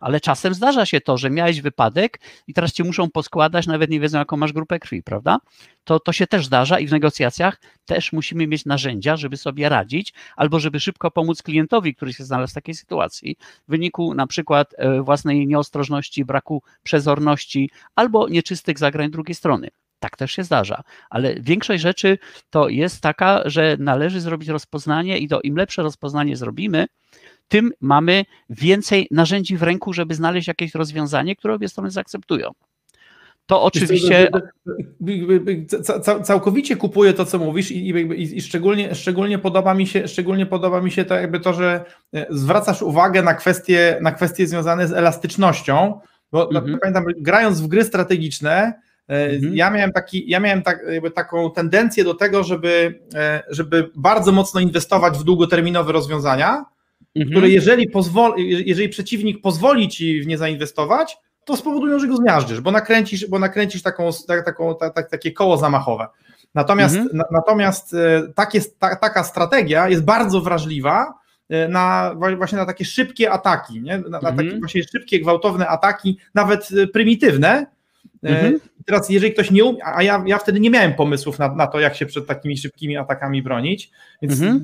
[0.01, 4.01] Ale czasem zdarza się to, że miałeś wypadek i teraz cię muszą poskładać, nawet nie
[4.01, 5.39] wiedzą, jaką masz grupę krwi, prawda?
[5.85, 10.13] To, to się też zdarza i w negocjacjach też musimy mieć narzędzia, żeby sobie radzić,
[10.37, 13.37] albo żeby szybko pomóc klientowi, który się znalazł w takiej sytuacji,
[13.69, 19.69] w wyniku na przykład e, własnej nieostrożności, braku przezorności albo nieczystych zagrań drugiej strony.
[20.03, 22.19] Tak też się zdarza, ale większość rzeczy
[22.51, 26.87] to jest taka, że należy zrobić rozpoznanie i to im lepsze rozpoznanie zrobimy,
[27.49, 32.51] tym mamy więcej narzędzi w ręku, żeby znaleźć jakieś rozwiązanie, które obie strony zaakceptują.
[33.47, 34.29] To oczywiście.
[36.23, 40.81] Całkowicie kupuję to, co mówisz, i, i, i, szczególnie, szczególnie, podoba mi się, szczególnie podoba
[40.81, 41.85] mi się to, jakby to, że
[42.15, 46.01] e, zwracasz uwagę na kwestie, na kwestie związane z elastycznością.
[46.33, 46.79] Bo mhm.
[46.79, 48.81] pamiętam, grając w gry strategiczne,
[49.13, 49.57] mhm.
[49.57, 54.61] Ja miałem, taki, ja miałem tak, taką tendencję do tego, żeby, e, żeby bardzo mocno
[54.61, 56.65] inwestować w długoterminowe rozwiązania,
[57.17, 57.31] mhm.
[57.31, 62.61] które jeżeli, pozwol, jeżeli przeciwnik pozwoli ci w nie zainwestować, to spowodują, że go zmiażdżysz,
[62.61, 64.11] bo nakręcisz, bo nakręcisz taką,
[64.45, 66.07] taką, tak, takie koło zamachowe.
[66.55, 67.17] Natomiast, mhm.
[67.17, 71.23] na, natomiast e, tak jest, ta, taka strategia jest bardzo wrażliwa
[71.69, 73.99] na właśnie na takie szybkie ataki, nie?
[73.99, 77.67] Na, na takie właśnie szybkie, gwałtowne ataki, nawet prymitywne, E,
[78.23, 78.61] mhm.
[78.87, 81.81] Teraz, jeżeli ktoś nie umie, a ja, ja wtedy nie miałem pomysłów na, na to,
[81.81, 83.91] jak się przed takimi szybkimi atakami bronić,
[84.23, 84.63] więc, mhm.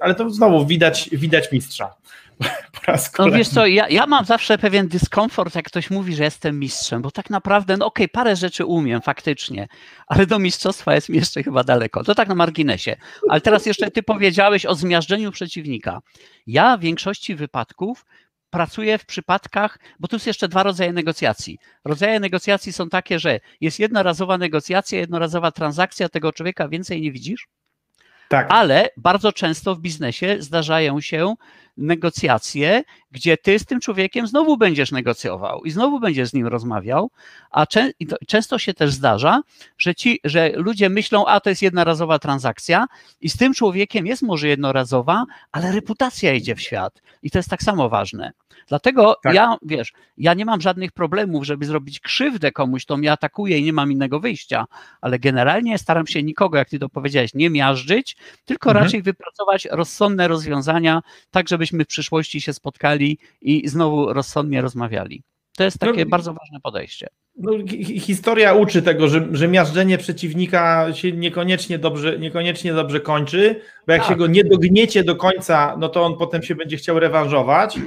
[0.00, 1.94] ale to znowu widać, widać mistrza.
[3.18, 7.02] no wiesz co, ja, ja mam zawsze pewien dyskomfort, jak ktoś mówi, że jestem mistrzem,
[7.02, 9.68] bo tak naprawdę, no okej, okay, parę rzeczy umiem faktycznie,
[10.06, 12.04] ale do mistrzostwa jest mi jeszcze chyba daleko.
[12.04, 12.96] To tak na marginesie.
[13.28, 16.00] Ale teraz jeszcze ty powiedziałeś o zmiażdżeniu przeciwnika.
[16.46, 18.04] Ja w większości wypadków
[18.54, 21.58] pracuję w przypadkach, bo tu jest jeszcze dwa rodzaje negocjacji.
[21.84, 27.46] Rodzaje negocjacji są takie, że jest jednorazowa negocjacja, jednorazowa transakcja, tego człowieka więcej nie widzisz,
[28.28, 28.46] tak.
[28.50, 31.34] Ale bardzo często w biznesie zdarzają się
[31.76, 37.10] negocjacje, gdzie ty z tym człowiekiem znowu będziesz negocjował i znowu będziesz z nim rozmawiał,
[37.50, 37.90] a czę
[38.26, 39.42] często się też zdarza,
[39.78, 42.86] że, ci, że ludzie myślą, a to jest jednorazowa transakcja
[43.20, 47.50] i z tym człowiekiem jest może jednorazowa, ale reputacja idzie w świat i to jest
[47.50, 48.32] tak samo ważne.
[48.68, 49.34] Dlatego tak.
[49.34, 53.64] ja, wiesz, ja nie mam żadnych problemów, żeby zrobić krzywdę komuś, to mnie atakuje i
[53.64, 54.66] nie mam innego wyjścia,
[55.00, 58.84] ale generalnie staram się nikogo, jak ty to powiedziałeś, nie miażdżyć, tylko mhm.
[58.84, 65.22] raczej wypracować rozsądne rozwiązania, tak żebyśmy w przyszłości się spotkali i znowu rozsądnie rozmawiali.
[65.56, 67.06] To jest takie no, bardzo ważne podejście.
[67.36, 67.52] No,
[67.98, 74.02] historia uczy tego, że, że miażdżenie przeciwnika się niekoniecznie dobrze, niekoniecznie dobrze kończy, bo jak
[74.02, 74.10] tak.
[74.10, 77.78] się go nie dogniecie do końca, no to on potem się będzie chciał rewanżować.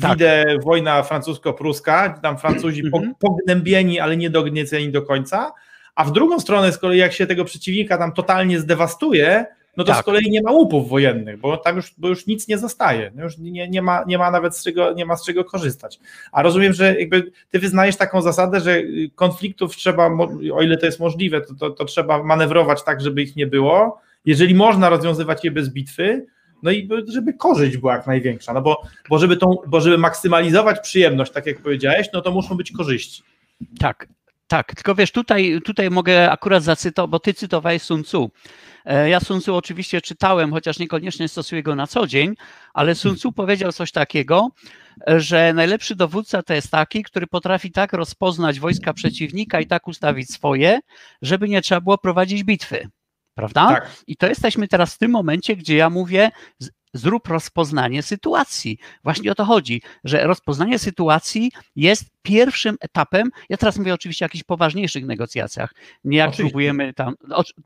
[0.00, 0.12] Tak.
[0.12, 3.14] Widzę wojna francusko-pruska, tam Francuzi mhm.
[3.18, 5.52] pognębieni, ale nie dognieceni do końca,
[5.94, 9.92] a w drugą stronę z kolei jak się tego przeciwnika tam totalnie zdewastuje, no to
[9.92, 10.02] tak.
[10.02, 13.24] z kolei nie ma łupów wojennych, bo tam już, bo już nic nie zostaje, no
[13.24, 16.00] już nie, nie, ma, nie ma nawet z czego, nie ma z czego korzystać.
[16.32, 18.82] A rozumiem, że jakby ty wyznajesz taką zasadę, że
[19.14, 20.10] konfliktów trzeba,
[20.52, 24.00] o ile to jest możliwe, to, to, to trzeba manewrować tak, żeby ich nie było.
[24.24, 26.26] Jeżeli można rozwiązywać je bez bitwy,
[26.62, 30.80] no i żeby korzyść była jak największa, no bo, bo, żeby, tą, bo żeby maksymalizować
[30.80, 33.22] przyjemność, tak jak powiedziałeś, no to muszą być korzyści.
[33.78, 34.08] Tak,
[34.48, 38.30] tak, tylko wiesz, tutaj, tutaj mogę akurat zacytować, bo ty cytowałeś Sun Tzu.
[38.84, 42.34] E, ja Sun Tzu oczywiście czytałem, chociaż niekoniecznie stosuję go na co dzień,
[42.74, 44.48] ale Sun Tzu powiedział coś takiego,
[45.06, 50.30] że najlepszy dowódca to jest taki, który potrafi tak rozpoznać wojska przeciwnika i tak ustawić
[50.30, 50.80] swoje,
[51.22, 52.88] żeby nie trzeba było prowadzić bitwy.
[53.34, 53.68] Prawda?
[53.68, 53.90] Tak.
[54.06, 56.30] I to jesteśmy teraz w tym momencie, gdzie ja mówię,
[56.94, 58.78] zrób rozpoznanie sytuacji.
[59.04, 63.30] Właśnie o to chodzi, że rozpoznanie sytuacji jest pierwszym etapem.
[63.48, 66.50] Ja teraz mówię oczywiście o jakichś poważniejszych negocjacjach, nie jak oczywiście.
[66.50, 67.14] próbujemy tam,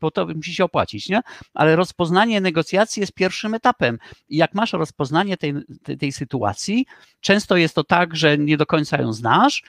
[0.01, 1.21] bo to musi się opłacić, nie?
[1.55, 3.99] Ale rozpoznanie negocjacji jest pierwszym etapem.
[4.29, 6.87] I jak masz rozpoznanie tej, tej, tej sytuacji,
[7.21, 9.63] często jest to tak, że nie do końca ją znasz,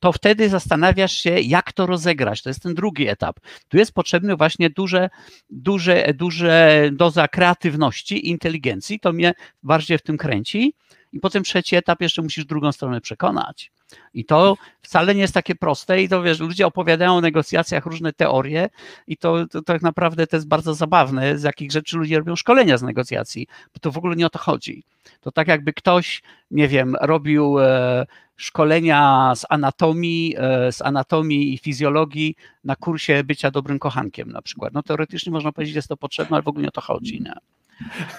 [0.00, 2.42] to wtedy zastanawiasz się, jak to rozegrać.
[2.42, 3.40] To jest ten drugi etap.
[3.68, 5.10] Tu jest potrzebny właśnie duże,
[5.50, 9.00] duże, duże doza kreatywności inteligencji.
[9.00, 10.74] To mnie bardziej w tym kręci.
[11.12, 13.72] I potem trzeci etap jeszcze musisz drugą stronę przekonać.
[14.14, 18.12] I to wcale nie jest takie proste i to wiesz, ludzie opowiadają o negocjacjach różne
[18.12, 18.68] teorie
[19.06, 22.78] i to, to, tak naprawdę to jest bardzo zabawne, z jakich rzeczy ludzie robią szkolenia
[22.78, 24.84] z negocjacji, bo to w ogóle nie o to chodzi.
[25.20, 31.58] To tak jakby ktoś, nie wiem, robił e, szkolenia z anatomii, e, z anatomii i
[31.58, 34.74] fizjologii na kursie bycia dobrym kochankiem na przykład.
[34.74, 37.22] No teoretycznie można powiedzieć, że jest to potrzebne, ale w ogóle nie o to chodzi.
[37.22, 37.34] Nie?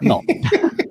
[0.01, 0.21] No.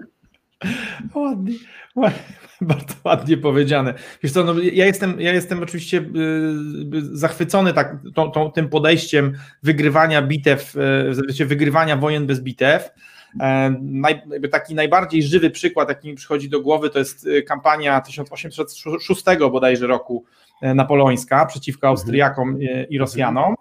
[1.15, 1.55] Ładnie,
[1.95, 2.23] ładnie,
[2.61, 3.95] bardzo ładnie powiedziane.
[4.23, 6.03] Wiesz co, no, ja, jestem, ja jestem oczywiście y,
[6.97, 10.77] y, zachwycony tak, tą, tą, tym podejściem wygrywania bitew,
[11.41, 12.91] y, wygrywania wojen bez bitew.
[13.41, 19.25] E, naj, taki najbardziej żywy przykład, jaki mi przychodzi do głowy, to jest kampania 1806
[19.39, 20.25] bodajże roku
[20.63, 21.91] e, napoleońska przeciwko mhm.
[21.91, 22.59] Austriakom
[22.91, 23.55] i Rosjanom.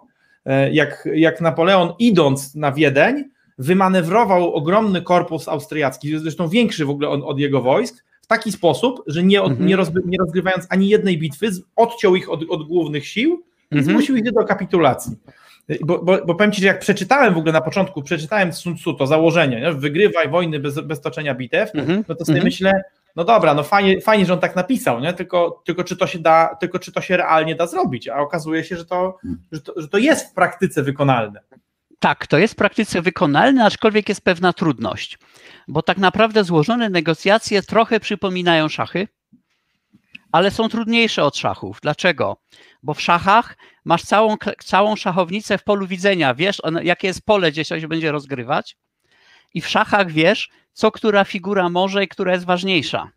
[0.46, 3.24] E, jak, jak Napoleon idąc na Wiedeń,
[3.58, 9.02] wymanewrował ogromny korpus austriacki, zresztą większy w ogóle od, od jego wojsk, w taki sposób,
[9.06, 9.66] że nie, mhm.
[9.66, 13.84] nie, nie, rozgrywając ani jednej bitwy, odciął ich od, od głównych sił i mhm.
[13.84, 15.16] zmusił ich do kapitulacji.
[15.84, 18.94] Bo, bo, bo powiem Ci, że jak przeczytałem w ogóle na początku, przeczytałem Sun Tzu
[18.94, 19.72] to założenie, nie?
[19.72, 22.04] wygrywaj wojny bez, bez toczenia bitew, mhm.
[22.08, 22.82] no to sobie myślę,
[23.16, 25.12] no dobra, no fajnie, fajnie, że on tak napisał, nie?
[25.12, 28.64] Tylko, tylko, czy to się da, tylko czy to się realnie da zrobić, a okazuje
[28.64, 29.18] się, że to,
[29.52, 31.40] że to, że to jest w praktyce wykonalne.
[31.98, 35.18] Tak, to jest w praktyce wykonalne, aczkolwiek jest pewna trudność,
[35.68, 39.08] bo tak naprawdę złożone negocjacje trochę przypominają szachy,
[40.32, 41.78] ale są trudniejsze od szachów.
[41.82, 42.36] Dlaczego?
[42.82, 47.64] Bo w szachach masz całą, całą szachownicę w polu widzenia, wiesz, jakie jest pole, gdzie
[47.64, 48.76] się będzie rozgrywać,
[49.54, 53.10] i w szachach wiesz, co która figura może i która jest ważniejsza.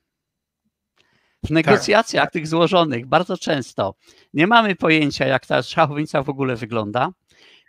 [1.44, 2.34] W negocjacjach tak.
[2.34, 3.96] tych złożonych bardzo często
[4.34, 7.12] nie mamy pojęcia, jak ta szachownica w ogóle wygląda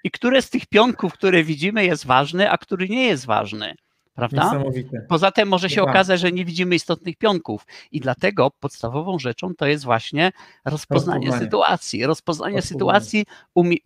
[0.05, 3.75] i które z tych pionków, które widzimy, jest ważny, a który nie jest ważny.
[4.15, 4.63] Prawda?
[5.09, 9.67] Poza tym może się okazać, że nie widzimy istotnych pionków i dlatego podstawową rzeczą to
[9.67, 10.33] jest właśnie
[10.65, 11.47] rozpoznanie, Rozpoznanie.
[11.47, 12.07] sytuacji.
[12.07, 12.79] Rozpoznanie Rozpoznanie.
[12.79, 13.27] sytuacji,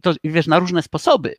[0.03, 1.35] to wiesz, na różne sposoby.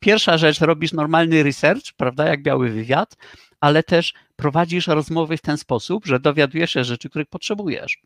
[0.00, 3.16] Pierwsza rzecz, robisz normalny research, prawda, jak biały wywiad,
[3.60, 7.98] ale też prowadzisz rozmowy w ten sposób, że dowiadujesz się rzeczy, których potrzebujesz.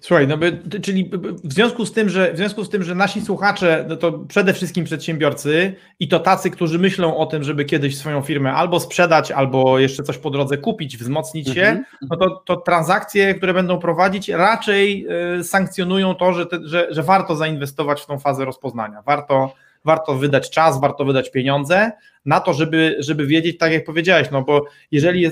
[0.00, 1.10] Słuchaj, no by, czyli
[1.44, 4.52] w związku z tym, że w związku z tym, że nasi słuchacze, no to przede
[4.54, 9.30] wszystkim przedsiębiorcy i to tacy, którzy myślą o tym, żeby kiedyś swoją firmę albo sprzedać,
[9.30, 11.84] albo jeszcze coś po drodze kupić, wzmocnić się, Mhm.
[12.10, 15.06] no to, to transakcje, które będą prowadzić, raczej
[15.38, 19.02] y, sankcjonują to, że, te, że, że warto zainwestować w tą fazę rozpoznania.
[19.06, 21.92] Warto, warto wydać czas, warto wydać pieniądze
[22.24, 25.26] na to, żeby, żeby wiedzieć, tak jak powiedziałeś, no bo jeżeli,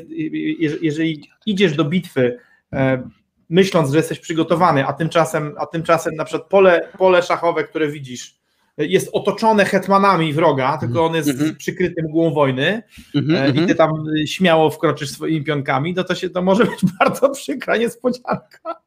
[0.83, 2.39] jeżeli idziesz do bitwy,
[2.73, 3.09] e,
[3.51, 8.37] myśląc, że jesteś przygotowany, a tymczasem, a tymczasem na przykład pole, pole szachowe, które widzisz,
[8.79, 11.57] jest otoczone hetmanami wroga, tylko on jest Mhm.
[11.57, 12.83] przykryty mgłą wojny
[13.15, 13.67] Mhm, e, i mhm.
[13.67, 17.77] ty tam y, śmiało wkroczysz swoimi pionkami, no to się to może być bardzo przykra
[17.77, 18.83] niespodzianka.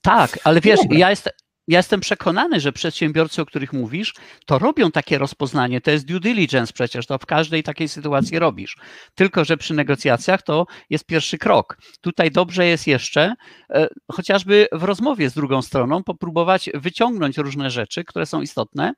[0.00, 0.98] Tak, ale wiesz, Dobra.
[0.98, 1.30] ja, jest,
[1.68, 4.14] ja jestem przekonany, że przedsiębiorcy, o których mówisz,
[4.46, 5.80] to robią takie rozpoznanie.
[5.80, 8.76] To jest due diligence przecież, to w każdej takiej sytuacji robisz.
[9.14, 11.78] Tylko, że przy negocjacjach to jest pierwszy krok.
[12.00, 13.34] Tutaj dobrze jest jeszcze,
[13.70, 18.92] e, chociażby w rozmowie z drugą stroną, popróbować wyciągnąć różne rzeczy, które są istotne.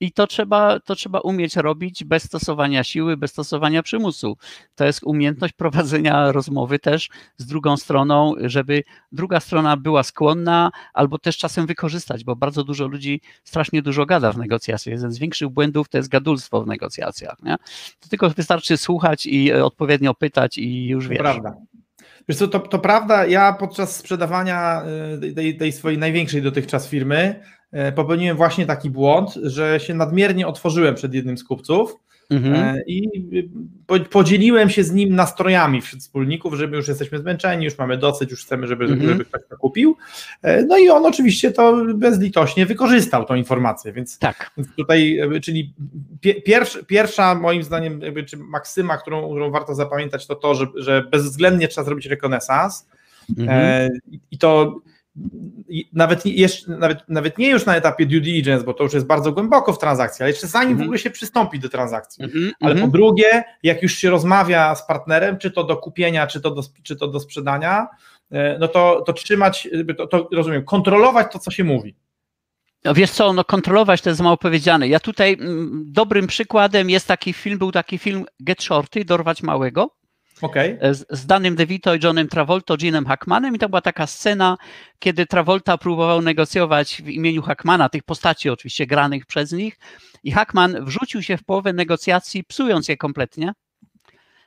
[0.00, 4.36] I to trzeba, to trzeba umieć robić bez stosowania siły, bez stosowania przymusu.
[4.74, 11.18] To jest umiejętność prowadzenia rozmowy też z drugą stroną, żeby druga strona była skłonna, albo
[11.18, 14.92] też czasem wykorzystać, bo bardzo dużo ludzi strasznie dużo gada w negocjacjach.
[14.92, 17.36] Jeden z większych błędów to jest gadulstwo w negocjacjach.
[17.42, 17.56] Nie?
[18.00, 21.18] To tylko wystarczy słuchać i e, odpowiednio pytać i już wiesz.
[21.18, 21.54] prawda.
[22.28, 24.82] Wiesz co, to, to prawda, ja podczas sprzedawania
[25.22, 27.40] y, tej, tej swojej największej dotychczas firmy
[27.94, 31.96] popełniłem właśnie taki błąd, że się nadmiernie otworzyłem przed jednym z kupców
[32.30, 32.54] Mhm.
[32.76, 33.08] e, i
[33.86, 37.96] po, podzieliłem się z nim nastrojami wśród wspólników, że my już jesteśmy zmęczeni, już mamy
[37.98, 39.08] dosyć, już chcemy, żeby, Mhm.
[39.10, 39.96] żeby ktoś to kupił.
[40.42, 44.50] E, No i on oczywiście to bezlitośnie wykorzystał tą informację, więc Tak.
[44.76, 45.74] tutaj, czyli
[46.20, 50.66] pie- pierwsza, pierwsza moim zdaniem, jakby, czy maksyma, którą, którą warto zapamiętać, to to, że,
[50.76, 52.88] że bezwzględnie trzeba zrobić rekonesans
[53.38, 53.48] Mhm.
[53.50, 53.88] e,
[54.30, 54.78] i- to
[55.92, 59.32] nawet, jeszcze, nawet, nawet nie już na etapie due diligence, bo to już jest bardzo
[59.32, 60.86] głęboko w transakcji, ale jeszcze zanim w Mhm.
[60.88, 62.24] ogóle się przystąpi do transakcji.
[62.24, 62.52] Mhm.
[62.60, 62.90] Ale Mhm.
[62.90, 66.62] po drugie, jak już się rozmawia z partnerem, czy to do kupienia, czy to do,
[66.82, 67.86] czy to do sprzedania,
[68.30, 71.94] e, no to, to trzymać, to, to rozumiem, kontrolować to, co się mówi.
[72.84, 74.88] No wiesz co, no kontrolować to jest mało powiedziane.
[74.88, 79.90] Ja tutaj mm, dobrym przykładem jest taki film, był taki film Get Shorty, Dorwać Małego,
[80.42, 80.78] Okej?
[80.80, 84.56] e, z, z Danym DeVito i Johnem Travolta, Ginem Hackmanem i to była taka scena,
[84.98, 89.78] kiedy Travolta próbował negocjować w imieniu Hackmana, tych postaci oczywiście granych przez nich
[90.24, 93.52] i Hackman wrzucił się w połowę negocjacji, psując je kompletnie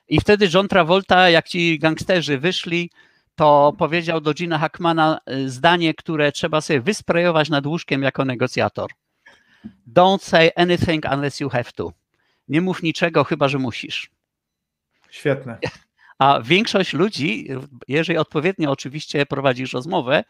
[0.08, 2.92] i wtedy John Travolta, jak ci gangsterzy wyszli,
[3.36, 8.92] to powiedział do Gina Hackmana y, zdanie, które trzeba sobie wysprejować nad łóżkiem jako negocjator.
[9.94, 11.92] Don't say anything unless you have to.
[12.48, 14.10] Nie mów niczego, chyba że musisz.
[15.18, 15.58] Świetne.
[16.20, 17.48] A większość ludzi,
[17.88, 20.24] jeżeli odpowiednio oczywiście prowadzisz rozmowę,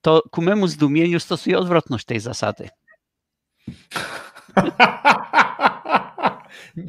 [0.00, 2.68] to ku memu zdumieniu stosuje odwrotność tej zasady.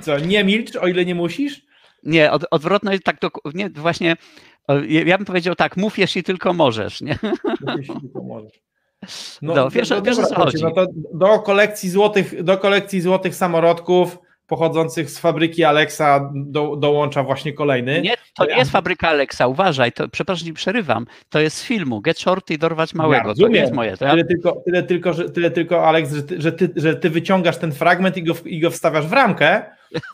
[0.01, 1.61] Co, nie milcz, o ile nie musisz?
[2.03, 4.15] Nie, od, odwrotność tak to nie, właśnie,
[4.87, 7.19] ja bym powiedział tak, mów jeśli tylko możesz, nie?
[7.77, 8.61] Jeśli tylko możesz.
[9.41, 10.63] No, wiesz, wiesz, o co dobra, chodzi.
[10.63, 14.17] No to do kolekcji złotych, do kolekcji złotych samorodków
[14.49, 18.01] pochodzących z fabryki Alexa do, dołącza właśnie kolejny.
[18.01, 22.01] Nie, to nie jest fabryka Alexa, uważaj, to, przepraszam, że przerywam, to jest z filmu
[22.01, 23.51] Get Shorty i dorwać małego, to rozumiem.
[23.53, 23.97] nie jest moje.
[23.97, 26.95] To ja, Tyle tylko, tyle tylko, że, tyle tylko Alex, że ty, że, ty, że
[26.95, 29.61] ty wyciągasz ten fragment i go, i go wstawiasz w ramkę,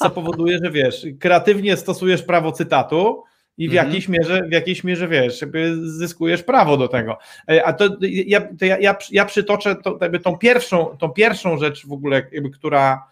[0.02, 3.24] co powoduje, że wiesz, kreatywnie stosujesz prawo cytatu
[3.58, 3.88] i w Mhm.
[3.88, 7.17] jakiejś mierze, w jakiejś mierze wiesz, jakby zyskujesz prawo do tego.
[7.52, 11.88] E, A to ja, to ja, ja, ja przytoczę to, tą, pierwszą, tą pierwszą rzecz
[11.88, 13.04] w ogóle, jakby, która,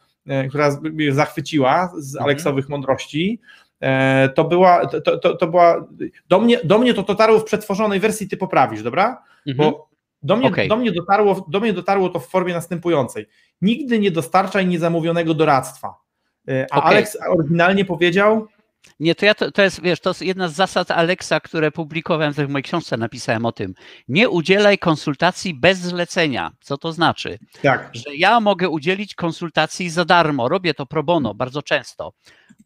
[0.50, 2.24] która mnie zachwyciła z Mhm.
[2.26, 3.40] Aleksowych mądrości.
[3.82, 5.88] E, To była, to, to, to, była,
[6.30, 9.24] do mnie, do mnie to dotarło w przetworzonej wersji, ty poprawisz, dobra?
[9.48, 9.58] mhm.
[9.72, 9.90] Bo
[10.24, 10.70] do mnie, Okej.
[10.70, 13.26] do, mnie dotarło, do mnie dotarło to w formie następującej.
[13.62, 15.96] Nigdy nie dostarczaj niezamówionego doradztwa.
[16.48, 16.90] E, A Okej.
[16.92, 18.48] Alex oryginalnie powiedział,
[19.00, 22.34] Nie, to ja to, to jest, wiesz, to jest jedna z zasad Alexa, które publikowałem,
[22.34, 23.74] w mojej książce napisałem o tym.
[24.08, 26.52] Nie udzielaj konsultacji bez zlecenia.
[26.62, 27.40] Co to znaczy?
[27.62, 32.14] tak, Że ja mogę udzielić konsultacji za darmo, robię to pro bono bardzo często,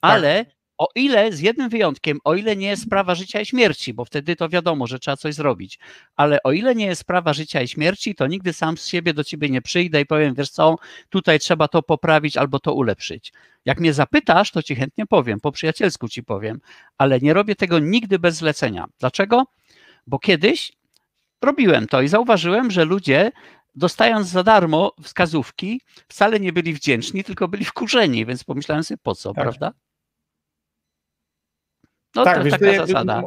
[0.02, 0.46] ale
[0.78, 4.36] O ile, z jednym wyjątkiem, o ile nie jest sprawa życia i śmierci, bo wtedy
[4.36, 5.80] to wiadomo, że trzeba coś zrobić,
[6.16, 9.24] ale o ile nie jest sprawa życia i śmierci, to nigdy sam z siebie do
[9.24, 10.76] ciebie nie przyjdę i powiem, wiesz co,
[11.10, 13.34] tutaj trzeba to poprawić albo to ulepszyć.
[13.66, 16.60] Jak mnie zapytasz, to ci chętnie powiem, po przyjacielsku ci powiem,
[16.98, 18.86] ale nie robię tego nigdy bez zlecenia.
[19.00, 19.44] Dlaczego?
[20.08, 20.72] Bo kiedyś
[21.42, 23.32] robiłem to i zauważyłem, że ludzie
[23.76, 29.16] dostając za darmo wskazówki, wcale nie byli wdzięczni, tylko byli wkurzeni, więc pomyślałem sobie po
[29.16, 29.44] co, tak.
[29.44, 29.72] prawda?
[32.18, 33.24] No tak, to wiesz, taka zasada.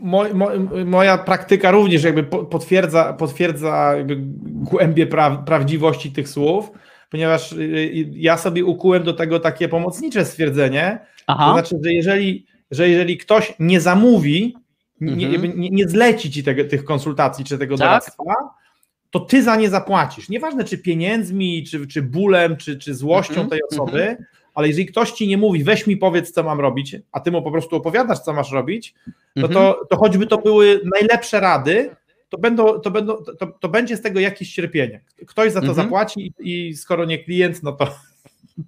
[0.00, 0.48] Mo, mo,
[0.86, 6.70] moja praktyka również jakby potwierdza, potwierdza jakby głębie pra, prawdziwości tych słów,
[7.10, 11.46] ponieważ y, y, ja sobie ukułem do tego takie pomocnicze stwierdzenie, Aha.
[11.46, 14.56] to znaczy, że jeżeli, że jeżeli ktoś nie zamówi,
[15.00, 15.60] nie, mhm.
[15.60, 17.86] nie, nie zleci ci tego, tych konsultacji czy tego tak?
[17.86, 18.34] doradztwa,
[19.10, 20.28] to ty za nie zapłacisz.
[20.28, 24.39] Nieważne czy pieniędzmi, czy, czy bólem, czy, czy złością mm -hmm, tej osoby, mm -hmm.
[24.60, 27.42] Ale jeżeli ktoś ci nie mówi, weź mi powiedz, co mam robić, a ty mu
[27.42, 28.94] po prostu opowiadasz, co masz robić,
[29.36, 29.86] no to, mhm.
[29.90, 31.90] to choćby to były najlepsze rady,
[32.28, 35.00] to, będą, to, będą, to, to będzie z tego jakieś cierpienie.
[35.26, 35.86] Ktoś za to mhm.
[35.86, 37.94] zapłaci i skoro nie klient, no to,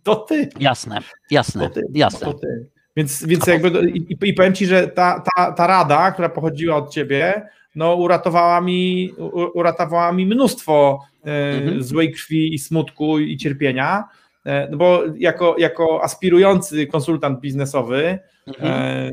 [0.03, 0.49] to ty.
[0.61, 0.99] Jasne,
[1.31, 2.27] jasne, to ty, jasne.
[2.27, 2.67] To ty.
[2.97, 6.91] Więc, więc jakby, i, i powiem ci, że ta, ta, ta rada, która pochodziła od
[6.91, 9.13] ciebie, no, uratowała, mi,
[9.55, 11.83] uratowała mi mnóstwo e, mhm.
[11.83, 14.09] złej krwi i smutku i cierpienia.
[14.45, 18.73] E, no bo jako, jako aspirujący konsultant biznesowy mhm.
[18.73, 19.11] E,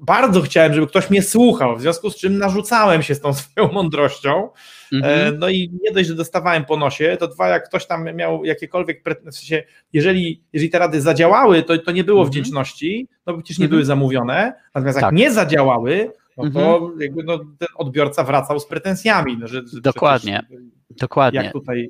[0.00, 3.72] bardzo chciałem, żeby ktoś mnie słuchał, w związku z czym narzucałem się z tą swoją
[3.72, 4.48] mądrością.
[4.92, 5.38] Mhm.
[5.38, 9.02] No i nie dość, że dostawałem po nosie, to dwa, jak ktoś tam miał jakiekolwiek,
[9.30, 12.30] w sensie, jeżeli, jeżeli te rady zadziałały, to, to nie było mhm.
[12.30, 13.70] wdzięczności, no bo przecież nie mhm.
[13.70, 15.14] były zamówione, natomiast jak tak.
[15.14, 17.00] nie zadziałały, no to mhm.
[17.00, 19.36] jakby no, ten odbiorca wracał z pretensjami.
[19.40, 20.42] No, że, dokładnie,
[20.90, 21.42] dokładnie.
[21.42, 21.88] Jak tutaj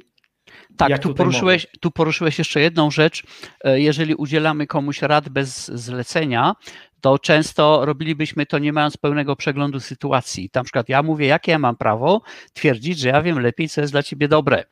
[0.78, 3.22] tak, tu poruszyłeś, tu poruszyłeś jeszcze jedną rzecz.
[3.64, 6.54] E, jeżeli udzielamy komuś rad bez zlecenia,
[7.00, 10.50] to często robilibyśmy to nie mając pełnego przeglądu sytuacji.
[10.54, 13.92] Na przykład ja mówię, jakie ja mam prawo twierdzić, że ja wiem lepiej, co jest
[13.92, 14.64] dla ciebie dobre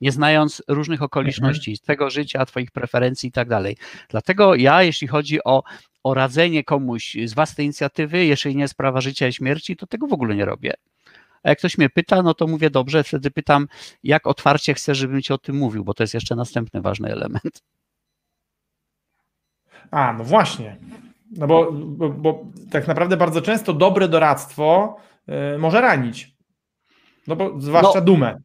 [0.00, 1.82] nie znając różnych okoliczności mhm.
[1.82, 3.76] Twojego życia, Twoich preferencji i tak dalej.
[4.08, 5.62] Dlatego ja, jeśli chodzi o,
[6.04, 10.06] o radzenie komuś z własnej inicjatywy, jeżeli nie jest sprawa życia i śmierci, to tego
[10.06, 10.74] w ogóle nie robię.
[11.42, 13.68] A jak ktoś mnie pyta, no to mówię dobrze, wtedy pytam,
[14.02, 17.62] jak otwarcie chcesz, żebym ci o tym mówił, bo to jest jeszcze następny ważny element.
[19.90, 20.76] A, no właśnie.
[21.30, 24.96] No bo, bo, bo tak naprawdę bardzo często dobre doradztwo
[25.54, 26.36] y, może ranić.
[27.26, 28.36] No bo zwłaszcza no, dumę.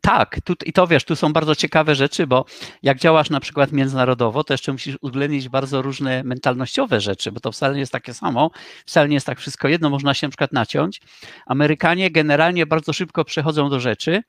[0.00, 2.44] Tak, tu, i to wiesz, tu są bardzo ciekawe rzeczy, bo
[2.82, 7.52] jak działasz na przykład międzynarodowo, to jeszcze musisz uwzględnić bardzo różne mentalnościowe rzeczy, bo to
[7.52, 8.50] wcale nie jest takie samo,
[8.86, 11.00] wcale nie jest tak wszystko jedno, można się na przykład naciąć.
[11.46, 14.22] Amerykanie generalnie bardzo szybko przechodzą do rzeczy,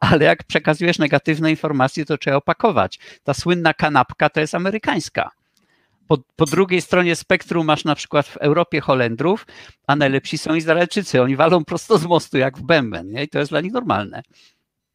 [0.00, 2.98] ale jak przekazujesz negatywne informacje, to trzeba opakować.
[3.22, 5.30] Ta słynna kanapka to jest amerykańska.
[6.08, 9.46] Po, po, drugiej stronie spektrum masz na przykład w Europie Holendrów,
[9.86, 11.22] a najlepsi są Izraelczycy.
[11.22, 13.24] Oni walą prosto z mostu jak w bęben nie?
[13.24, 14.22] i to jest dla nich normalne.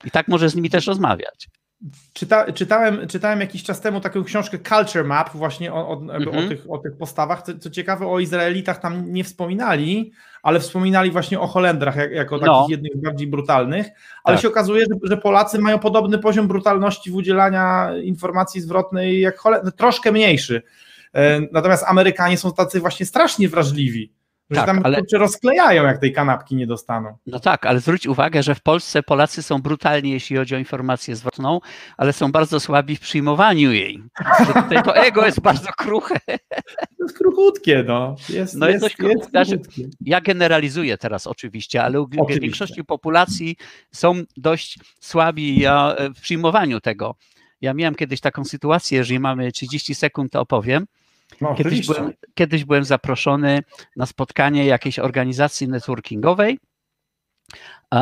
[0.05, 1.49] I tak może z nimi też rozmawiać.
[2.13, 6.45] Czyta, czytałem, czytałem jakiś czas temu taką książkę Culture Map właśnie o, o, mhm.
[6.45, 7.41] o, tych, o tych postawach.
[7.41, 10.11] Co, co, ciekawe, o Izraelitach tam nie wspominali,
[10.43, 12.67] ale wspominali właśnie o Holendrach jak, jako takich no.
[12.69, 13.87] jednych bardziej brutalnych,
[14.23, 14.41] ale tak.
[14.41, 19.71] się okazuje, że, że, Polacy mają podobny poziom brutalności w udzielania informacji zwrotnej jak Holendrzy,
[19.71, 20.61] troszkę mniejszy.
[21.13, 24.13] E, natomiast Amerykanie są tacy właśnie strasznie wrażliwi.
[24.49, 25.01] Że tak, tam ale...
[25.13, 27.17] rozklejają, jak tej kanapki nie dostaną.
[27.25, 31.15] No tak, ale zwróć uwagę, że w Polsce Polacy są brutalni, jeśli chodzi o informację
[31.15, 31.59] zwrotną,
[31.97, 34.03] ale są bardzo słabi w przyjmowaniu jej.
[34.47, 36.19] Tutaj to ego jest bardzo kruche.
[36.97, 38.15] To jest kruchutkie, no.
[38.29, 39.59] Jest, no jest, jest, jest znaczy,
[40.01, 42.39] Ja generalizuję teraz oczywiście, ale u oczywiście.
[42.41, 43.55] większości populacji
[43.91, 45.63] są dość słabi
[46.15, 47.15] w przyjmowaniu tego.
[47.61, 50.85] Ja miałem kiedyś taką sytuację, jeżeli mamy 30 sekund, to opowiem
[51.41, 53.63] no, kiedyś, byłem, kiedyś byłem zaproszony
[53.95, 56.59] na spotkanie jakiejś organizacji networkingowej.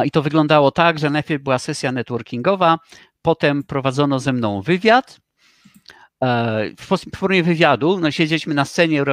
[0.06, 2.80] I to wyglądało tak, że najpierw była sesja networkingowa,
[3.22, 5.20] potem prowadzono ze mną wywiad.
[6.24, 9.04] E, w formie wywiadu, no siedzieliśmy na scenie,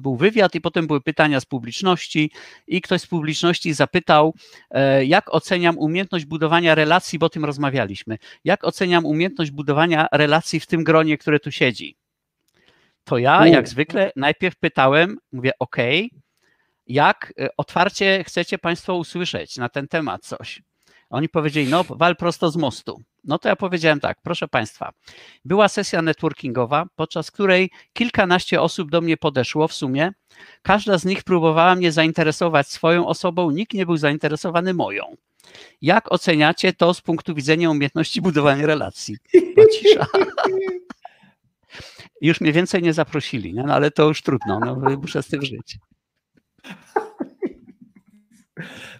[0.00, 2.30] był wywiad i potem były pytania z publiczności
[2.66, 4.34] i ktoś z publiczności zapytał,
[4.70, 10.60] e, jak oceniam umiejętność budowania relacji, bo o tym rozmawialiśmy, jak oceniam umiejętność budowania relacji
[10.60, 11.96] w tym gronie, które tu siedzi
[13.04, 15.76] to ja, jak zwykle, najpierw pytałem, mówię, OK,
[16.86, 20.62] jak e, otwarcie chcecie Państwo usłyszeć na ten temat coś?
[21.10, 23.02] Oni powiedzieli, no, wal prosto z mostu.
[23.24, 24.92] No to ja powiedziałem tak, proszę Państwa,
[25.44, 30.12] była sesja networkingowa, podczas której kilkanaście osób do mnie podeszło w sumie.
[30.62, 35.16] Każda z nich próbowała mnie zainteresować swoją osobą, nikt nie był zainteresowany moją.
[35.82, 39.16] Jak oceniacie to z punktu widzenia umiejętności budowania relacji?
[39.78, 40.06] cisza.
[42.20, 43.62] już mnie więcej nie zaprosili, nie?
[43.62, 45.78] No, ale to już trudno, no, muszę z tym żyć.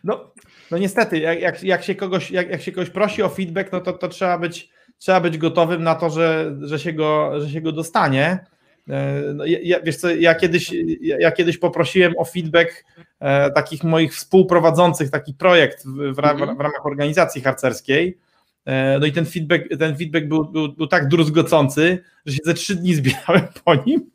[0.04, 0.32] No,
[0.70, 3.92] no niestety, jak, jak, się kogoś, jak, jak się kogoś prosi o feedback, no to,
[3.92, 7.72] to trzeba, być, trzeba być gotowym na to, że, że, się, go, że się go
[7.72, 8.46] dostanie.
[8.88, 12.84] E, no, ja, wiesz co, ja kiedyś, ja kiedyś poprosiłem o feedback
[13.20, 16.56] e, takich moich współprowadzących taki projekt w, w, mhm.
[16.56, 18.18] w ramach organizacji harcerskiej.
[18.64, 22.54] E, no i ten feedback, ten feedback był, był, był tak druzgocący, że się ze
[22.54, 24.10] trzy dni zbierałem po nim.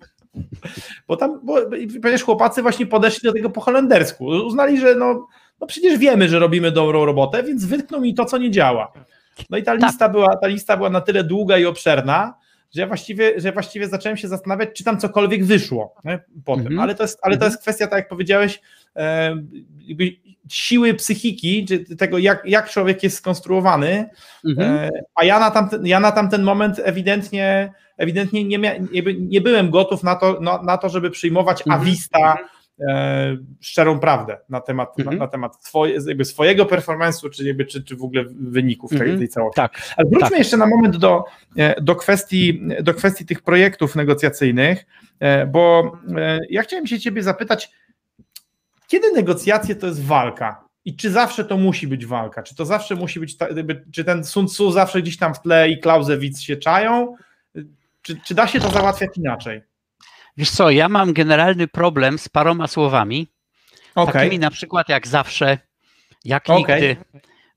[1.07, 1.57] Bo tam, bo,
[2.01, 4.25] przecież chłopacy właśnie podeszli do tego po holendersku.
[4.25, 5.27] Uznali, że no,
[5.61, 8.91] no przecież wiemy, że robimy dobrą robotę, więc wytkną mi to, co nie działa.
[9.49, 9.89] No i ta tak.
[9.89, 12.33] lista, była, ta lista była na tyle długa i obszerna,
[12.73, 16.19] że ja właściwie, że właściwie zacząłem się zastanawiać, czy tam cokolwiek wyszło nie?
[16.45, 16.67] po tym.
[16.67, 16.79] Mhm.
[16.79, 18.61] Ale, to jest, ale to jest kwestia, tak jak powiedziałeś,
[18.95, 19.35] e,
[20.49, 24.09] siły psychiki, czy tego, jak, jak człowiek jest skonstruowany.
[24.45, 24.71] Mhm.
[24.71, 29.41] E, a ja na, tamten, ja na tamten moment ewidentnie, ewidentnie nie, mia, nie, nie
[29.41, 31.81] byłem gotów na to, na, na to żeby przyjmować mhm.
[31.81, 32.37] awista
[32.79, 35.17] e, szczerą prawdę na temat, mhm.
[35.17, 38.99] na, na, temat swoje, jakby swojego performance'u, czy, jakby, czy, czy w ogóle wyników tej,
[38.99, 39.17] mhm.
[39.19, 39.55] tej całości.
[39.55, 39.81] Tak.
[39.97, 40.39] Ale wróćmy tak.
[40.39, 41.23] jeszcze na moment do,
[41.57, 44.85] e, do, kwestii, do kwestii tych projektów negocjacyjnych,
[45.19, 45.97] e, bo
[46.49, 47.71] ja chciałem się ciebie zapytać,
[48.87, 50.65] kiedy negocjacje to jest walka?
[50.85, 52.43] I czy zawsze to musi być walka?
[52.43, 53.37] Czy to zawsze musi być,
[53.91, 57.15] czy ten Sun Tzu zawsze gdzieś tam w tle i Clausewitz się czają?
[58.01, 59.61] Czy, czy da się to załatwiać inaczej?
[60.37, 63.27] Wiesz co, ja mam generalny problem z paroma słowami,
[63.95, 64.13] okay.
[64.13, 65.57] takimi na przykład jak zawsze,
[66.25, 66.57] jak okay.
[66.57, 66.97] nigdy,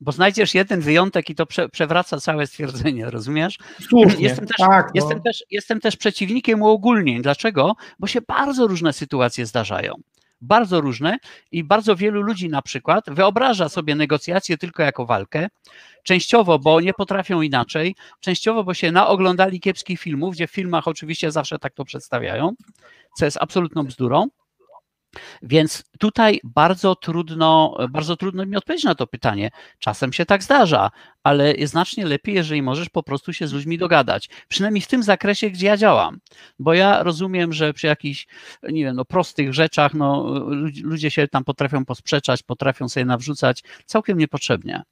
[0.01, 3.59] bo znajdziesz jeden wyjątek i to prze, przewraca całe stwierdzenie, rozumiesz?
[3.89, 4.93] Słusznie, jestem, też, tak, no.
[4.95, 7.23] jestem, też, jestem też przeciwnikiem uogólnień.
[7.23, 7.77] Dlaczego?
[7.99, 9.95] Bo się bardzo różne sytuacje zdarzają
[10.41, 11.19] bardzo różne
[11.53, 15.49] i bardzo wielu ludzi na przykład wyobraża sobie negocjacje tylko jako walkę,
[16.03, 21.31] częściowo, bo nie potrafią inaczej, częściowo, bo się naoglądali kiepskich filmów, gdzie w filmach oczywiście
[21.31, 22.53] zawsze tak to przedstawiają,
[23.19, 24.29] co jest absolutną bzdurą.
[25.43, 29.51] Więc tutaj bardzo trudno, bardzo trudno mi odpowiedzieć na to pytanie.
[29.79, 30.91] Czasem się tak zdarza,
[31.23, 34.29] ale jest znacznie lepiej, jeżeli możesz po prostu się z ludźmi dogadać.
[34.49, 36.19] Przynajmniej w tym zakresie, gdzie ja działam.
[36.59, 38.27] Bo ja rozumiem, że przy jakichś,
[38.63, 40.35] nie wiem, no, prostych rzeczach, no,
[40.83, 44.83] ludzie się tam potrafią posprzeczać, potrafią sobie nawrzucać całkiem niepotrzebnie.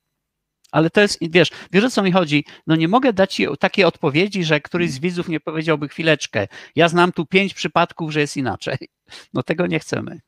[0.77, 2.45] Ale to jest, wiesz, wiesz o co mi chodzi?
[2.66, 6.47] No nie mogę dać ci takiej odpowiedzi, że któryś z widzów nie powiedziałby chwileczkę.
[6.74, 8.77] Ja znam tu pięć przypadków, że jest inaczej.
[9.35, 10.20] No tego nie chcemy.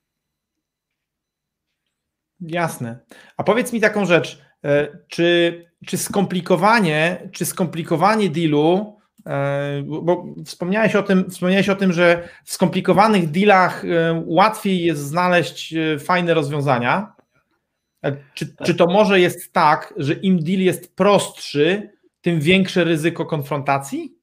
[2.41, 2.99] Jasne.
[3.37, 4.43] A powiedz mi taką rzecz.
[4.65, 11.93] E, czy, czy skomplikowanie, czy skomplikowanie dealu, e, bo wspomniałeś o tym, wspomniałeś o tym,
[11.93, 15.75] że w skomplikowanych dealach e, łatwiej jest znaleźć
[16.05, 17.18] fajne rozwiązania.
[18.35, 21.91] Czy, czy to może jest tak, że im deal jest prostszy,
[22.21, 24.19] tym większe ryzyko konfrontacji?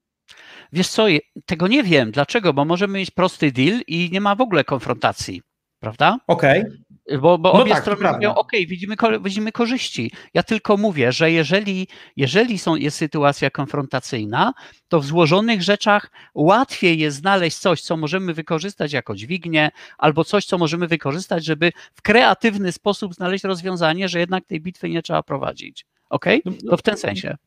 [0.73, 1.05] Wiesz co,
[1.45, 2.11] tego nie wiem.
[2.11, 2.53] Dlaczego?
[2.53, 5.41] Bo możemy mieć prosty deal i nie ma w ogóle konfrontacji,
[5.79, 6.17] prawda?
[6.27, 6.61] Okej.
[6.61, 6.77] Okay.
[7.21, 10.11] Bo, bo no obie tak, strony mówią, ok, widzimy, widzimy korzyści.
[10.33, 11.87] Ja tylko mówię, że jeżeli,
[12.17, 14.53] jeżeli są, jest sytuacja konfrontacyjna,
[14.87, 20.45] to w złożonych rzeczach łatwiej jest znaleźć coś, co możemy wykorzystać jako dźwignię, albo coś,
[20.45, 25.23] co możemy wykorzystać, żeby w kreatywny sposób znaleźć rozwiązanie, że jednak tej bitwy nie trzeba
[25.23, 25.85] prowadzić.
[26.09, 26.25] Ok?
[26.45, 27.37] No, to w ten sensie.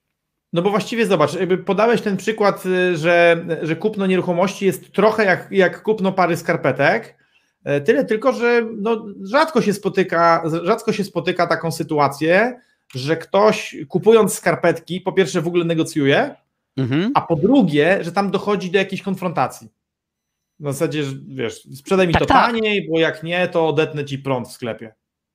[0.52, 1.30] No bo właściwie zobacz,
[1.66, 7.17] podałeś ten przykład, y, że, że kupno nieruchomości jest trochę jak, jak kupno pary skarpetek.
[7.68, 12.60] E, tyle tylko, że no, rzadko, się spotyka, rzadko się spotyka taką sytuację,
[12.94, 16.34] że ktoś kupując skarpetki, po pierwsze w ogóle negocjuje,
[16.76, 17.12] mhm.
[17.14, 19.68] a po drugie, że tam dochodzi do jakiejś konfrontacji.
[20.60, 22.46] W zasadzie, że wiesz, sprzedaj mi tak, to tak.
[22.46, 24.94] taniej, bo jak nie, to odetnę ci prąd w sklepie.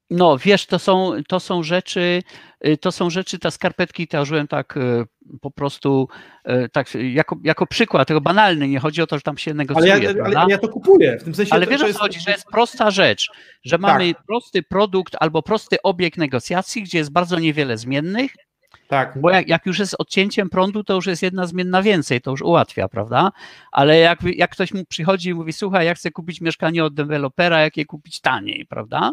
[0.09, 2.23] No, wiesz, to są, to są rzeczy,
[2.67, 5.05] y, to są rzeczy, te skarpetki te użyłem tak y,
[5.41, 6.07] po prostu
[6.49, 9.93] y, tak jako, jako przykład, tego banalny, nie chodzi o to, że tam się negocjuje.
[9.93, 11.53] Ale ja, ale ja to kupuję, w tym sensie.
[11.53, 11.99] Ale to, wiesz to jest...
[11.99, 13.31] chodzi, że jest prosta rzecz,
[13.65, 14.23] że mamy tak.
[14.25, 18.31] prosty produkt albo prosty obiekt negocjacji, gdzie jest bardzo niewiele zmiennych,
[18.93, 19.21] tak.
[19.21, 22.41] Bo jak, jak, już jest odcięciem prądu, to już jest jedna zmienna więcej, to już
[22.41, 23.31] ułatwia, prawda?
[23.71, 27.61] Ale jak, jak ktoś mu przychodzi i mówi, słuchaj, ja chcę kupić mieszkanie od dewelopera,
[27.61, 29.11] jak je kupić taniej, prawda?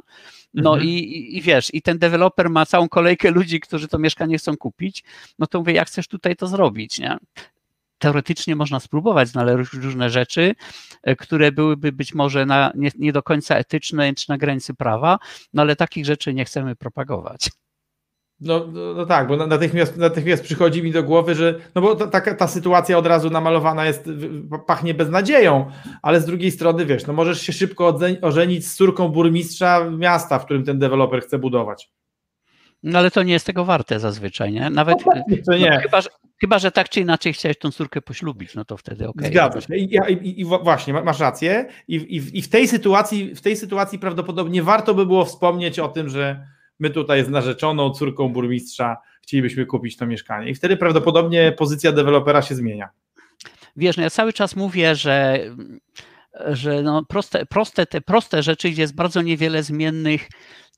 [0.55, 0.89] No mhm.
[0.89, 5.05] i, i wiesz, i ten deweloper ma całą kolejkę ludzi, którzy to mieszkanie chcą kupić,
[5.39, 7.19] no to mówię, jak chcesz tutaj to zrobić, nie?
[7.99, 10.55] teoretycznie można spróbować znaleźć różne rzeczy,
[11.03, 15.19] e, które byłyby być może na, nie, nie, do końca etyczne czy na granicy prawa,
[15.55, 17.51] no ale takich rzeczy nie chcemy propagować.
[18.41, 22.21] No, no, no, tak, bo natychmiast, natychmiast przychodzi mi do głowy, że no bo ta,
[22.35, 24.11] ta, sytuacja od razu namalowana jest,
[24.67, 25.71] pachnie beznadzieją,
[26.03, 30.45] ale z drugiej strony wiesz, no możesz się szybko ożenić z córką burmistrza miasta, w
[30.45, 31.91] którym ten deweloper chce budować.
[32.83, 34.71] No ale to nie jest tego warte zazwyczaj, nie?
[34.71, 35.71] Nawet No, to nie.
[35.71, 36.09] No, chyba, że,
[36.41, 39.21] chyba, że tak czy inaczej chciałeś tą córkę poślubić, no to wtedy okej.
[39.21, 39.31] Okay.
[39.31, 39.77] Zgadza się.
[39.77, 41.67] I, i, I, właśnie, masz rację.
[41.89, 45.89] I, i, I w tej sytuacji, w tej sytuacji prawdopodobnie warto by było wspomnieć o
[45.89, 46.47] tym, że
[46.81, 50.51] my tutaj z narzeczoną córką burmistrza chcielibyśmy kupić to mieszkanie.
[50.51, 52.89] I wtedy prawdopodobnie pozycja dewelopera się zmienia.
[53.77, 55.39] Wiesz, no ja cały czas mówię, że
[56.47, 60.29] że no proste, proste, te proste rzeczy, gdzie jest bardzo niewiele zmiennych,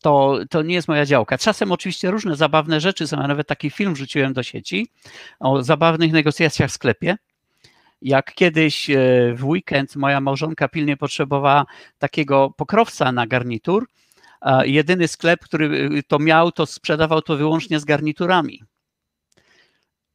[0.03, 1.39] to, to nie jest moja działka.
[1.39, 4.89] Czasem oczywiście różne zabawne rzeczy są, ja nawet taki film wrzuciłem do sieci
[5.41, 7.17] o zabawnych negocjacjach w sklepie.
[8.03, 8.97] Jak kiedyś e,
[9.35, 11.67] w weekend moja małżonka pilnie potrzebowała
[11.99, 13.87] takiego pokrowca na garnitur,
[14.65, 18.63] jedyny sklep, który to miał, to sprzedawał to wyłącznie z garniturami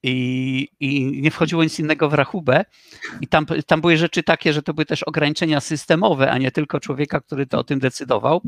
[0.03, 2.65] i, i nie wchodziło nic innego w rachubę.
[3.21, 6.79] I tam, tam były rzeczy takie, że to były też ograniczenia systemowe, a nie tylko
[6.79, 8.41] człowieka, który to o tym decydował.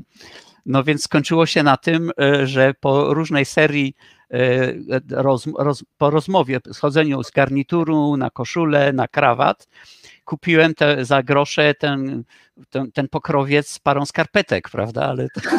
[0.65, 3.95] No więc skończyło się na tym, e, że po różnej serii
[4.31, 4.73] e,
[5.09, 9.67] roz, roz, po rozmowie, schodzeniu z garnituru na koszulę, na krawat,
[10.29, 12.23] kupiłem te, za grosze ten,
[12.69, 15.05] ten, ten pokrowiec z parą skarpetek, prawda?
[15.05, 15.41] Ale to...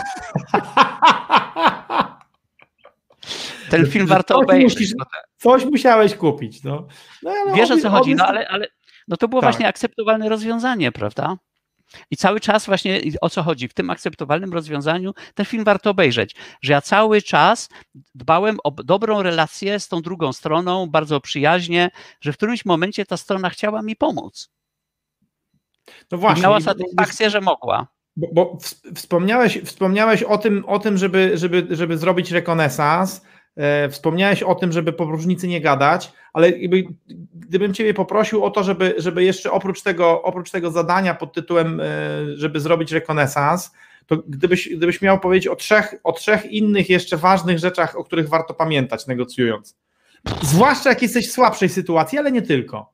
[3.71, 4.79] Ten film warto obejrzeć.
[4.79, 4.95] Musisz,
[5.37, 6.62] coś musiałeś kupić.
[6.62, 6.87] No.
[7.23, 8.66] No, Wiesz o co chodzi, no ale, ale
[9.09, 9.51] no to było tak.
[9.51, 11.37] właśnie akceptowalne rozwiązanie, prawda?
[12.11, 13.68] I cały czas właśnie o co chodzi?
[13.68, 17.68] W tym akceptowalnym rozwiązaniu ten film warto obejrzeć, że ja cały czas
[18.14, 21.91] dbałem o dobrą relację z tą drugą stroną, bardzo przyjaźnie,
[22.21, 24.51] że w którymś momencie ta strona chciała mi pomóc.
[26.11, 26.43] No właśnie.
[26.43, 27.86] Miała satysfakcję, że mogła.
[28.16, 28.59] Bo, bo
[28.95, 33.20] wspomniałeś, wspomniałeś o tym, o tym żeby, żeby, żeby zrobić rekonesans,
[33.57, 36.53] E, wspomniałeś o tym, żeby po próżnicy nie gadać, ale
[37.34, 41.80] gdybym Ciebie poprosił o to, żeby, żeby jeszcze oprócz tego, oprócz tego zadania pod tytułem,
[41.80, 41.84] e,
[42.34, 43.72] żeby zrobić rekonesans,
[44.07, 48.28] to gdybyś, gdybyś miał powiedzieć o trzech, o trzech innych jeszcze ważnych rzeczach, o których
[48.28, 49.76] warto pamiętać negocjując.
[50.43, 52.93] Zwłaszcza jak jesteś w słabszej sytuacji, ale nie tylko.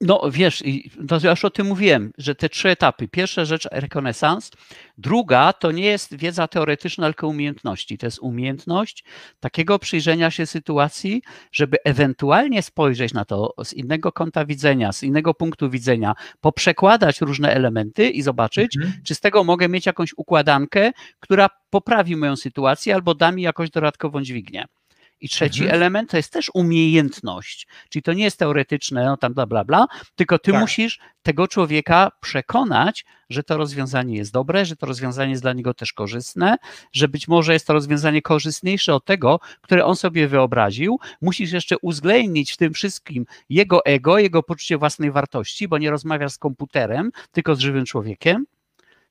[0.00, 0.62] No wiesz,
[1.08, 3.08] to ja już o tym mówiłem, że te trzy etapy.
[3.08, 4.50] Pierwsza rzecz rekonesans,
[4.98, 7.98] druga to nie jest wiedza teoretyczna, tylko umiejętności.
[7.98, 9.04] To jest umiejętność
[9.40, 11.22] takiego przyjrzenia się sytuacji,
[11.52, 17.54] żeby ewentualnie spojrzeć na to z innego kąta widzenia, z innego punktu widzenia, poprzekładać różne
[17.54, 18.94] elementy i zobaczyć, mhm.
[19.04, 23.70] czy z tego mogę mieć jakąś układankę, która poprawi moją sytuację albo da mi jakąś
[23.70, 24.66] dodatkową dźwignię.
[25.20, 25.76] I trzeci mhm.
[25.76, 29.86] element to jest też umiejętność, czyli to nie jest teoretyczne, no tam bla, bla, bla,
[30.14, 30.60] tylko ty tak.
[30.60, 35.74] musisz tego człowieka przekonać, że to rozwiązanie jest dobre, że to rozwiązanie jest dla niego
[35.74, 36.56] też korzystne,
[36.92, 40.98] że być może jest to rozwiązanie korzystniejsze od tego, które on sobie wyobraził.
[41.20, 46.32] Musisz jeszcze uwzględnić w tym wszystkim jego ego, jego poczucie własnej wartości, bo nie rozmawiasz
[46.32, 48.46] z komputerem, tylko z żywym człowiekiem.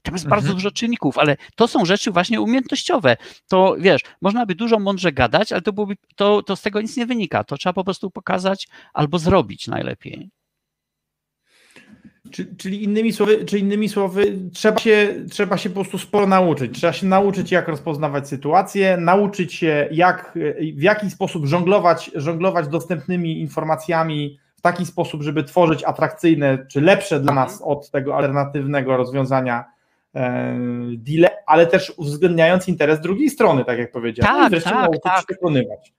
[0.05, 0.55] Tam jest bardzo mhm.
[0.55, 3.17] dużo czynników, ale to są rzeczy właśnie umiejętnościowe.
[3.47, 6.97] To wiesz, można by dużo mądrze gadać, ale to, byłoby, to, to z tego nic
[6.97, 7.43] nie wynika.
[7.43, 10.29] To trzeba po prostu pokazać albo zrobić najlepiej.
[12.57, 16.75] Czyli innymi słowy, czy innymi słowy trzeba, się, trzeba się po prostu sporo nauczyć.
[16.77, 20.37] Trzeba się nauczyć, jak rozpoznawać sytuację, nauczyć się, jak,
[20.75, 27.19] w jaki sposób żonglować, żonglować dostępnymi informacjami w taki sposób, żeby tworzyć atrakcyjne czy lepsze
[27.19, 29.74] dla nas od tego alternatywnego rozwiązania
[30.97, 34.49] deal, ale też uwzględniając interes drugiej strony, tak jak powiedziałem.
[34.49, 35.25] Tak, no tak, tak.
[35.25, 35.93] przekonywać.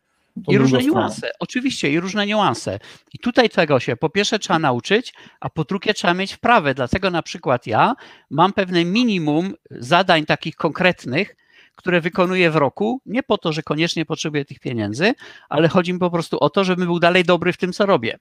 [0.49, 2.79] I różne niuanse, oczywiście, i różne niuanse.
[3.13, 6.75] I tutaj tego się po pierwsze trzeba nauczyć, a po drugie trzeba mieć wprawę.
[6.75, 7.95] Dlatego na przykład ja
[8.31, 11.37] mam pewne minimum zadań takich konkretnych,
[11.77, 15.13] które wykonuję w roku, nie po to, że koniecznie potrzebuję tych pieniędzy,
[15.49, 18.19] ale chodzi mi po prostu o to, żebym był dalej dobry w tym, co robię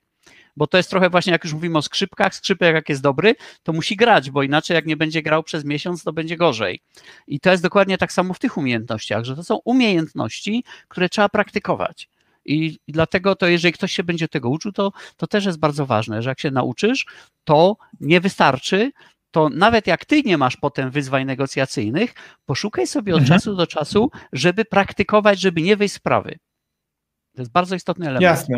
[0.57, 3.73] bo to jest trochę właśnie, jak już mówimy o skrzypkach, skrzypek jak jest dobry, to
[3.73, 6.81] musi grać, bo inaczej jak nie będzie grał przez miesiąc, to będzie gorzej.
[7.27, 11.29] I to jest dokładnie tak samo w tych umiejętnościach, że to są umiejętności, które trzeba
[11.29, 12.09] praktykować.
[12.45, 16.21] I, dlatego to, jeżeli ktoś się będzie tego uczył, to, to też jest bardzo ważne,
[16.21, 17.05] że jak się nauczysz,
[17.43, 18.91] to nie wystarczy,
[19.35, 22.13] to nawet jak ty nie masz potem wyzwań negocjacyjnych,
[22.45, 23.39] poszukaj sobie od mhm.
[23.39, 26.37] czasu do czasu, żeby praktykować, żeby nie wyjść z sprawy.
[27.35, 28.23] To jest bardzo istotny element.
[28.23, 28.57] Jasne.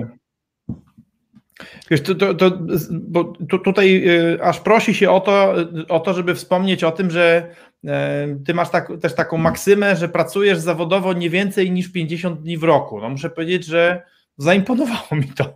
[1.91, 2.51] Wiesz, to, to, to,
[2.91, 5.55] bo tu, tutaj y, aż prosi się o to,
[5.89, 7.51] o to, żeby wspomnieć o tym, że
[7.88, 12.57] e, ty masz tak, też taką maksymę, że pracujesz zawodowo nie więcej niż 50 dni
[12.57, 13.01] w roku.
[13.01, 14.01] No muszę powiedzieć, że
[14.38, 15.53] zaimponowało mi to.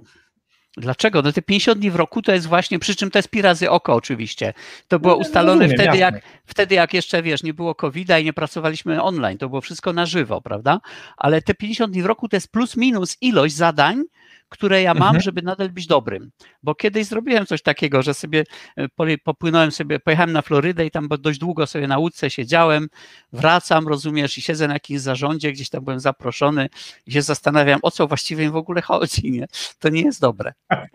[0.77, 1.21] Dlaczego?
[1.21, 3.69] No te 50 dni w roku to jest właśnie, przy czym to jest pi razy
[3.69, 4.53] oko oczywiście.
[4.87, 8.23] To było no, ustalone rozumiem, wtedy, jak, wtedy, jak jeszcze, wiesz, nie było covid i
[8.23, 10.81] nie pracowaliśmy online, to było wszystko na żywo, prawda?
[11.17, 14.03] Ale te 50 dni w roku to jest plus minus ilość zadań,
[14.51, 15.21] które ja mam, Mhm.
[15.21, 16.31] żeby nadal być dobrym.
[16.63, 18.43] Bo kiedyś zrobiłem coś takiego, że sobie
[18.75, 22.87] e, popłynąłem sobie, pojechałem na Florydę i tam dość długo sobie na łódce siedziałem,
[23.33, 26.69] wracam, rozumiesz, i siedzę na jakimś zarządzie, gdzieś tam byłem zaproszony
[27.05, 29.45] i się zastanawiam, o co właściwie im w ogóle chodzi, nie?
[29.79, 30.53] To nie jest dobre.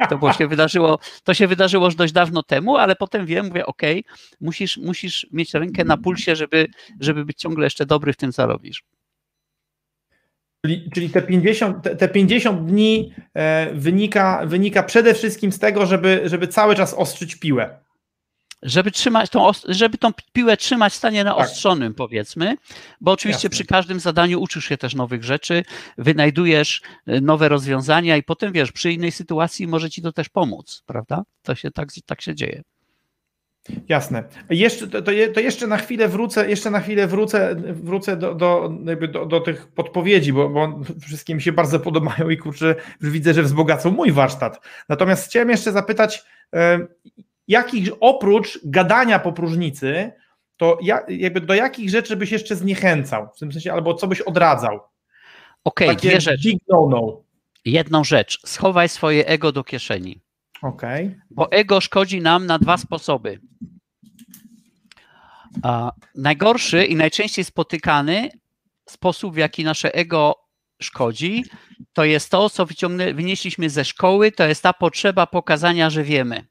[0.08, 3.66] To było się wydarzyło, to się wydarzyło już dość dawno temu, ale potem wiem, mówię,
[3.66, 4.04] okej,
[4.40, 6.66] musisz, musisz mieć rękę na pulsie, żeby,
[7.00, 8.82] żeby być ciągle jeszcze dobry w tym, co robisz.
[10.66, 15.86] Czyli, czyli te 50, te, te 50 dni e, wynika, wynika przede wszystkim z tego,
[15.86, 17.78] żeby, żeby cały czas ostrzyć piłę.
[18.62, 22.56] Żeby trzymać tą, żeby tą piłę trzymać w stanie naostrzonym, powiedzmy,
[23.00, 23.50] bo oczywiście Jasne.
[23.50, 25.62] przy każdym zadaniu uczysz się też nowych rzeczy,
[25.98, 30.82] wynajdujesz y, nowe rozwiązania i potem wiesz, przy innej sytuacji może ci to też pomóc,
[30.86, 31.22] prawda?
[31.42, 32.62] To się tak, tak się dzieje.
[33.88, 34.24] Jasne.
[34.50, 38.34] Jeszcze, to, to, je- to jeszcze na chwilę wrócę, jeszcze na chwilę wrócę, wrócę do,
[38.34, 38.72] do,
[39.12, 43.42] do, do tych podpowiedzi, bo, bo wszystkie mi się bardzo podobają i kurczę, widzę, że
[43.42, 44.60] wzbogacą mój warsztat.
[44.88, 46.86] Natomiast chciałem jeszcze zapytać, e,
[47.48, 50.12] jakich oprócz gadania po próżnicy,
[50.56, 53.28] to ja, jakby do jakich rzeczy byś jeszcze zniechęcał?
[53.36, 54.80] W tym sensie, albo co byś odradzał?
[55.64, 56.48] Okej, Takie dwie rzeczy.
[57.64, 60.20] Jedną rzecz, schowaj swoje ego do kieszeni.
[60.62, 61.16] Okej.
[61.30, 63.40] Bo ego szkodzi nam na dwa sposoby.
[65.62, 68.30] A najgorszy i najczęściej spotykany
[68.88, 70.34] sposób, w jaki nasze ego
[70.82, 71.44] szkodzi,
[71.92, 72.66] to jest to, co
[73.14, 76.46] wynieśliśmy ze szkoły, to jest ta potrzeba pokazania, że wiemy.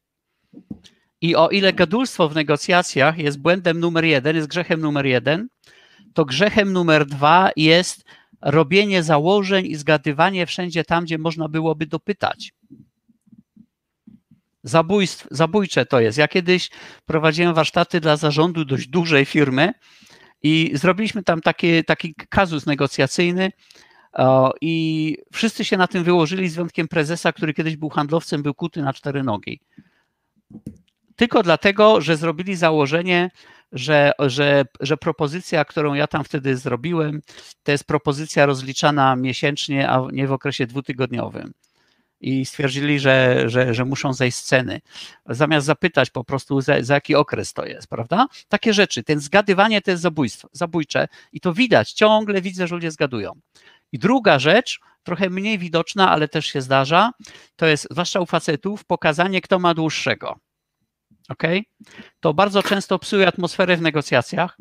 [1.22, 5.48] I o ile gadulstwo w negocjacjach jest błędem numer jeden, jest grzechem numer jeden,
[6.14, 8.06] to grzechem numer dwa jest
[8.42, 12.54] robienie założeń i zgadywanie wszędzie tam, gdzie można byłoby dopytać.
[14.66, 16.18] Zabójstw, zabójcze to jest.
[16.18, 16.70] Ja kiedyś
[17.06, 19.74] prowadziłem warsztaty dla zarządu dość dużej firmy
[20.44, 23.52] i zrobiliśmy tam taki, taki kazus negocjacyjny
[24.14, 28.54] o, i wszyscy się na tym wyłożyli z wyjątkiem prezesa, który kiedyś był handlowcem, był
[28.54, 29.60] kuty na cztery nogi.
[31.16, 33.32] Tylko dlatego, że zrobili założenie,
[33.72, 37.22] że, że, że propozycja, którą ja tam wtedy zrobiłem,
[37.64, 41.54] to jest propozycja rozliczana miesięcznie, a nie w okresie dwutygodniowym
[42.22, 44.82] i stwierdzili, że, że, że muszą zejść z ceny.
[45.26, 48.28] Zamiast zapytać po prostu, za, za jaki okres to jest, prawda?
[48.48, 49.04] Takie rzeczy.
[49.04, 53.32] Ten zgadywanie to jest zabójstwo, zabójcze i to widać, ciągle widzę, że ludzie zgadują.
[53.92, 57.12] I druga rzecz, trochę mniej widoczna, ale też się zdarza,
[57.56, 60.40] to jest, zwłaszcza u facetów, pokazanie, kto ma dłuższego.
[61.30, 61.44] Ok?
[62.20, 64.58] To bardzo często psuje atmosferę w negocjacjach.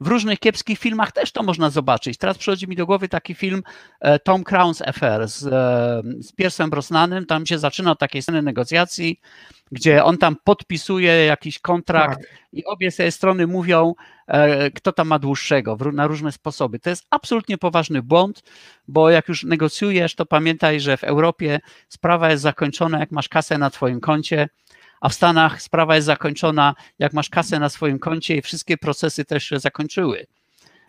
[0.00, 2.18] W różnych kiepskich filmach też to można zobaczyć.
[2.18, 3.62] Teraz przychodzi mi do głowy taki film
[4.00, 7.26] e, Tom Crown's Affair z, e, z Piersem Brosnanem.
[7.26, 9.20] Tam się zaczyna od takiej sceny negocjacji,
[9.72, 12.28] gdzie on tam podpisuje jakiś kontrakt Tak.
[12.52, 13.94] i obie strony mówią,
[14.26, 16.78] e, kto tam ma dłuższego na różne sposoby.
[16.78, 18.42] To jest absolutnie poważny błąd,
[18.88, 23.58] bo jak już negocjujesz, to pamiętaj, że w Europie sprawa jest zakończona, jak masz kasę
[23.58, 24.48] na twoim koncie,
[25.00, 29.24] a w Stanach sprawa jest zakończona, jak masz kasę na swoim koncie i wszystkie procesy
[29.24, 30.26] też się zakończyły.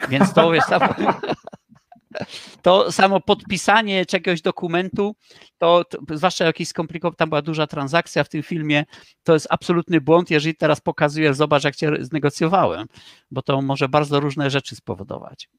[0.09, 0.69] Więc to jest
[2.61, 5.15] to samo podpisanie czegoś dokumentu,
[5.57, 8.85] to, to zwłaszcza jakiś skomplikował, tam była duża transakcja w tym filmie,
[9.23, 12.87] to jest absolutny błąd, jeżeli teraz pokazuję, zobacz jak cię znegocjowałem,
[13.31, 15.49] bo to może bardzo różne rzeczy spowodować.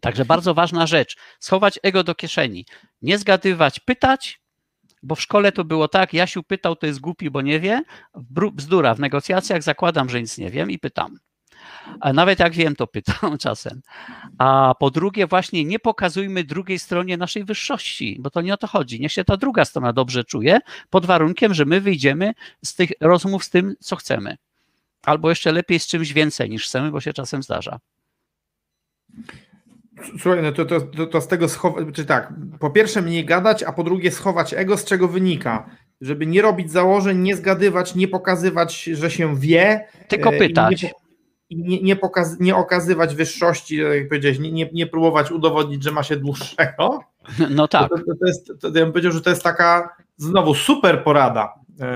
[0.00, 2.66] Także bardzo ważna rzecz, schować ego do kieszeni,
[3.02, 4.40] nie zgadywać, pytać,
[5.02, 7.82] bo w szkole to było tak, Jasiu pytał, to jest głupi, bo nie wie,
[8.52, 11.18] bzdura, w negocjacjach zakładam, że nic nie wiem i pytam.
[12.00, 13.80] A nawet jak wiem, to pytam czasem.
[14.38, 18.66] A po drugie, właśnie nie pokazujmy drugiej stronie naszej wyższości, bo to nie o to
[18.66, 19.00] chodzi.
[19.00, 20.58] Niech się ta druga strona dobrze czuje,
[20.90, 22.34] pod warunkiem, że my wyjdziemy
[22.64, 24.36] z tych rozmów z tym, co chcemy.
[25.02, 27.78] Albo jeszcze lepiej z czymś więcej niż chcemy, bo się czasem zdarza.
[30.18, 33.62] Słuchaj, no to, to, to, to z tego schować, czy tak, po pierwsze mniej gadać,
[33.62, 35.70] a po drugie schować ego, z czego wynika,
[36.00, 39.88] żeby nie robić założeń, nie zgadywać, nie pokazywać, że się wie.
[40.08, 40.82] Tylko e, i pytać.
[40.82, 40.90] Nie,
[41.50, 45.92] i nie, nie, pokaz, nie okazywać wyższości, jak powiedziałeś, nie, nie, nie próbować udowodnić, że
[45.92, 47.00] ma się dłuższego.
[47.50, 47.88] No tak.
[47.88, 51.44] To, to, to jest, to, ja bym powiedział, że to jest taka znowu super porada
[51.44, 51.86] e,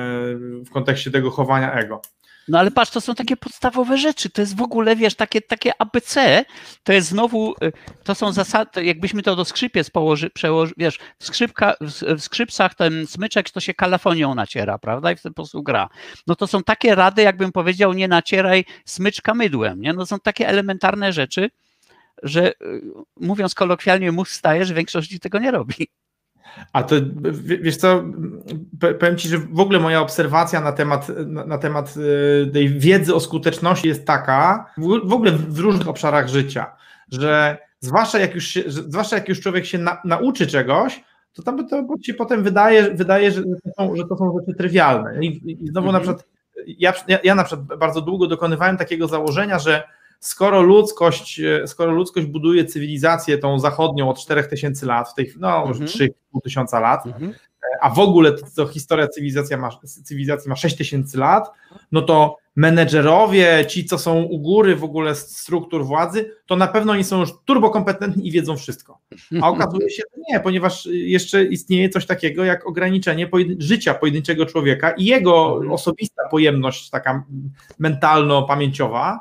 [0.64, 2.02] w kontekście tego chowania ego.
[2.50, 4.30] No ale patrz, to są takie podstawowe rzeczy.
[4.30, 6.44] To jest w ogóle, wiesz, takie, takie ABC.
[6.82, 7.72] To jest znowu, y,
[8.04, 12.74] to są zasady, jakbyśmy to do skrzypiec położy, przełoży, wiesz, w, skrzypka, w, w skrzypcach
[12.74, 15.12] ten smyczek to się kalafonią naciera, prawda?
[15.12, 15.88] I w ten sposób gra.
[16.26, 19.92] No to są takie rady, jakbym powiedział, nie nacieraj smyczka mydłem, nie?
[19.92, 21.50] No są takie elementarne rzeczy,
[22.22, 22.54] że y,
[23.16, 25.74] mówiąc kolokwialnie, mózg staje, że większość tego nie robi.
[26.72, 26.94] A to
[27.42, 28.04] wiesz co,
[29.00, 33.14] powiem Ci, że w ogóle moja obserwacja na temat, na, na temat y, tej wiedzy
[33.14, 36.66] o skuteczności jest taka, w, w ogóle w różnych obszarach życia,
[37.12, 41.68] że zwłaszcza jak już, się, zwłaszcza jak już człowiek się na, nauczy czegoś, to tam
[41.68, 45.24] to się potem wydaje, wydaje że, to są, że to są rzeczy trywialne.
[45.24, 45.92] I, i znowu mhm.
[45.92, 46.30] na przykład
[46.66, 46.92] ja,
[47.24, 49.82] ja na przykład bardzo długo dokonywałem takiego założenia, że
[50.20, 55.80] skoro ludzkość, skoro ludzkość buduje cywilizację tą zachodnią od 4000 lat, w tej no już
[55.80, 56.10] mhm.
[56.10, 57.34] 3,5 tysiąca lat, mhm.
[57.80, 59.70] a w ogóle to, to historia cywilizacji ma,
[60.04, 61.50] cywilizacji ma 6000 lat,
[61.92, 66.92] no to menedżerowie, ci, co są u góry w ogóle struktur władzy, to na pewno
[66.92, 68.98] oni są już turbokompetentni i wiedzą wszystko.
[69.42, 74.46] A okazuje się, że nie, ponieważ jeszcze istnieje coś takiego jak ograniczenie pojedyn życia pojedynczego
[74.46, 75.72] człowieka i jego mhm.
[75.72, 77.24] osobista pojemność taka
[77.78, 79.20] mentalno-pamięciowa.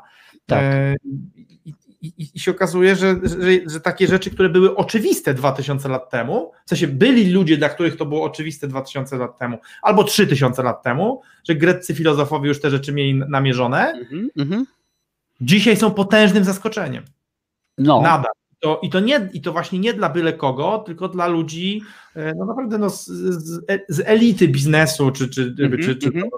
[0.50, 0.62] Tak.
[0.62, 0.96] E,
[2.02, 3.36] i, i, się okazuje, że, że,
[3.66, 7.96] że, takie rzeczy, które były oczywiste 2000 lat temu, w sensie byli ludzie, dla których
[7.96, 12.70] to było oczywiste 2000 lat temu, albo 3000 lat temu, że greccy filozofowie już te
[12.70, 14.64] rzeczy mieli namierzone, mm -hmm.
[15.40, 17.04] dzisiaj są potężnym zaskoczeniem.
[17.78, 18.02] No.
[18.02, 18.39] Nadal.
[18.60, 21.82] To, i, to nie, I to właśnie nie dla byle kogo, tylko dla ludzi
[22.16, 26.08] e, no naprawdę no, z, z, z elity biznesu, czy, czy, mm -hmm, czy, czy,
[26.08, 26.28] mm -hmm.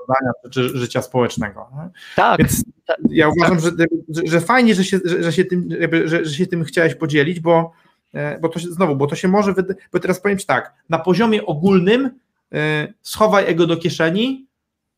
[0.45, 1.68] czy, czy, życia społecznego.
[2.16, 2.39] Tak.
[2.39, 2.64] Więc
[3.11, 3.70] ja uważam, że,
[4.09, 6.95] że, że fajnie, że się, że, że się tym, jakby, że, że się tym chciałeś
[6.95, 7.73] podzielić, bo,
[8.14, 9.55] e, bo to się, znowu, bo to się może,
[9.93, 12.11] bo teraz powiem Ci tak, na poziomie ogólnym
[12.53, 14.47] e, schowaj ego do kieszeni,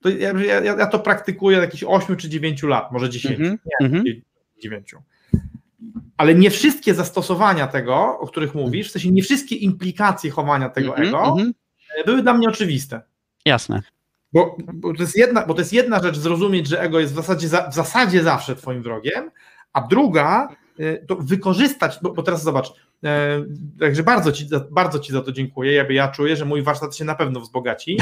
[0.00, 3.52] to ja, ja, ja to praktykuję od jakichś 8 czy 9 lat, może 10, mm
[3.52, 4.20] -hmm, nie, mm -hmm.
[4.62, 4.94] 9
[6.16, 10.96] ale nie wszystkie zastosowania tego, o których mówisz, w sensie nie wszystkie implikacje chowania tego
[10.96, 12.06] mm -hmm, ego mm -hmm.
[12.06, 13.02] były dla mnie oczywiste.
[13.44, 13.82] Jasne.
[14.32, 17.16] Bo, bo, to jest jedna, bo to jest jedna rzecz zrozumieć, że ego jest w
[17.16, 19.30] zasadzie, za, w zasadzie zawsze twoim wrogiem,
[19.72, 20.48] a druga
[20.78, 22.72] e, to wykorzystać, bo, bo teraz zobacz,
[23.04, 23.44] e,
[23.80, 27.04] także bardzo ci, bardzo ci za to dziękuję, ja, ja czuję, że mój warsztat się
[27.04, 27.98] na pewno wzbogaci,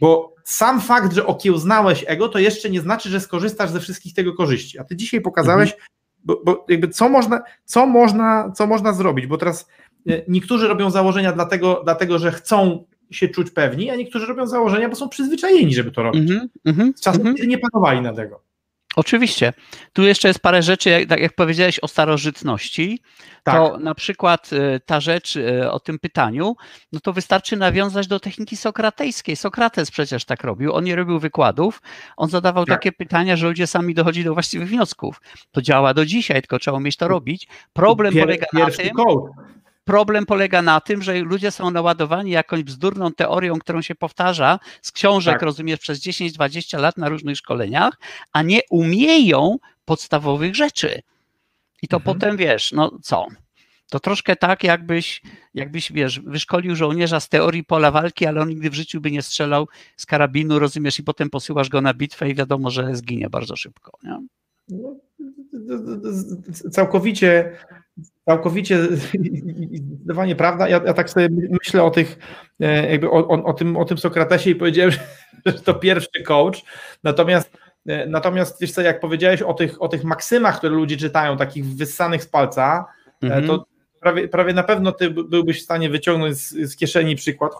[0.00, 4.34] bo sam fakt, że okiełznałeś ego, to jeszcze nie znaczy, że skorzystasz ze wszystkich tego
[4.34, 5.90] korzyści, a ty dzisiaj pokazałeś, mhm
[6.24, 9.68] bo, bo jakby co można, co, można, co można zrobić, bo teraz
[10.08, 14.88] e, niektórzy robią założenia dlatego, dlatego, że chcą się czuć pewni, a niektórzy robią założenia,
[14.88, 16.30] bo są przyzwyczajeni, żeby to robić.
[16.30, 17.46] Mm -hmm, Czasem mm -hmm.
[17.46, 18.49] nie panowali na tego.
[18.96, 19.52] Oczywiście.
[19.92, 23.02] Tu jeszcze jest parę rzeczy, jak, tak jak powiedziałeś o starożytności,
[23.42, 23.54] tak.
[23.54, 26.56] to na przykład e, ta rzecz e, o tym pytaniu,
[26.92, 29.36] no to wystarczy nawiązać do techniki sokratejskiej.
[29.36, 31.82] Sokrates przecież tak robił, on nie robił wykładów,
[32.16, 32.78] on zadawał tak.
[32.78, 35.20] takie pytania, że ludzie sami dochodzili do właściwych wniosków.
[35.52, 37.48] To działa do dzisiaj, tylko trzeba umieć to robić.
[37.72, 38.90] Problem Pier, polega na tym...
[39.90, 44.92] Problem polega na tym, że ludzie są naładowani jakąś bzdurną teorią, którą się powtarza z
[44.92, 45.42] książek, tak.
[45.42, 47.98] rozumiesz, przez 10-20 lat na różnych szkoleniach,
[48.32, 51.02] a nie umieją podstawowych rzeczy.
[51.82, 52.14] I to mhm.
[52.14, 53.26] potem wiesz, no co?
[53.90, 55.22] To troszkę tak, jakbyś,
[55.54, 59.22] jakbyś, wiesz, wyszkolił żołnierza z teorii pola walki, ale on nigdy w życiu by nie
[59.22, 63.56] strzelał z karabinu, rozumiesz, i potem posyłasz go na bitwę i wiadomo, że zginie bardzo
[63.56, 63.92] szybko.
[64.02, 64.18] Nie?
[64.68, 64.96] No,
[66.70, 67.56] całkowicie,
[68.24, 70.68] całkowicie zdecydowanie prawda.
[70.68, 72.18] Ja, ja, tak sobie myślę o tych,
[72.60, 74.92] e, jakby o, o, o, tym, o tym Sokratesie i powiedziałem,
[75.46, 76.62] że to pierwszy coach.
[77.04, 77.50] Natomiast
[77.86, 81.64] e, Natomiast wiesz co, jak powiedziałeś o tych, o tych maksymach, które ludzie czytają, takich
[81.64, 82.86] wyssanych z palca,
[83.22, 83.46] mm -hmm.
[83.46, 83.66] to
[84.00, 87.52] prawie, prawie na pewno ty byłbyś w stanie wyciągnąć z, z kieszeni przykład.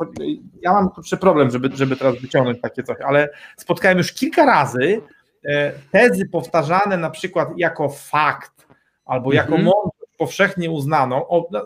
[0.63, 5.01] Ja mam tu problem, żeby, żeby teraz wyciągnąć takie coś, ale spotkałem już kilka razy
[5.45, 8.67] E, tezy powtarzane na przykład jako fakt
[9.05, 9.65] albo jako mhm.
[10.21, 11.65] Powszechnie uznaną, o, no,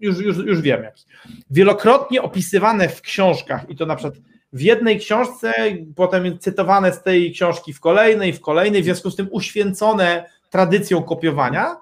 [0.00, 1.04] już, już, już wiem jaki,
[1.50, 4.14] wielokrotnie opisywane w książkach i to na przykład
[4.52, 5.54] w jednej książce,
[5.96, 11.02] potem cytowane z tej książki w kolejnej, w kolejnej, w związku z tym uświęcone tradycją
[11.02, 11.76] kopiowania,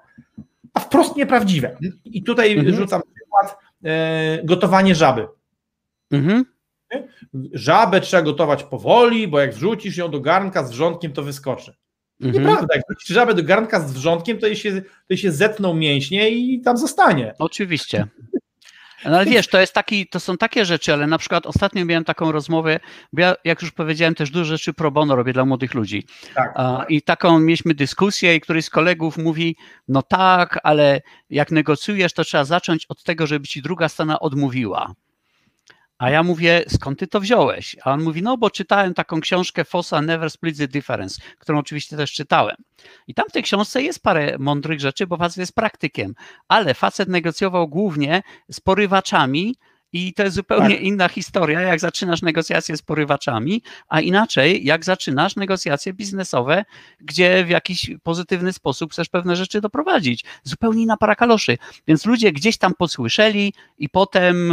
[0.73, 1.77] a wprost nieprawdziwe.
[2.05, 2.75] I tutaj mhm.
[2.75, 5.27] rzucam przykład e, gotowanie żaby.
[6.11, 6.45] Mhm.
[7.53, 11.75] Żabę trzeba gotować powoli, bo jak wrzucisz ją do garnka z wrzątkiem, to wyskoczy.
[12.21, 12.43] Mhm.
[12.43, 15.73] Nieprawda, jak wrzucisz żabę do garnka z wrzątkiem, to jej się, to jej się zetną
[15.73, 17.33] mięśnie i tam zostanie.
[17.39, 18.07] Oczywiście.
[19.05, 22.03] No ale wiesz, to jest taki, to są takie rzeczy, ale na przykład ostatnio miałem
[22.03, 22.79] taką rozmowę,
[23.13, 26.07] bo ja, jak już powiedziałem, też dużo rzeczy pro bono robię dla młodych ludzi.
[26.35, 26.55] Tak.
[26.89, 29.55] I taką mieliśmy dyskusję i któryś z kolegów mówi,
[29.87, 34.93] no tak, ale jak negocjujesz, to trzeba zacząć od tego, żeby ci druga strona odmówiła.
[35.97, 37.75] A ja mówię, skąd ty to wziąłeś?
[37.83, 41.97] A on mówi, no bo czytałem taką książkę Fossa Never Split the Difference, którą oczywiście
[41.97, 42.55] też czytałem.
[43.07, 46.13] I tam w tej książce jest parę mądrych rzeczy, bo facet jest praktykiem,
[46.47, 49.55] ale facet negocjował głównie z porywaczami,
[49.93, 50.83] i to jest zupełnie tak.
[50.83, 56.65] inna historia, jak zaczynasz negocjacje z porywaczami, a inaczej, jak zaczynasz negocjacje biznesowe,
[56.99, 60.25] gdzie w jakiś pozytywny sposób chcesz pewne rzeczy doprowadzić.
[60.43, 61.57] Zupełnie inna para kaloszy.
[61.87, 64.51] Więc ludzie gdzieś tam posłyszeli i potem,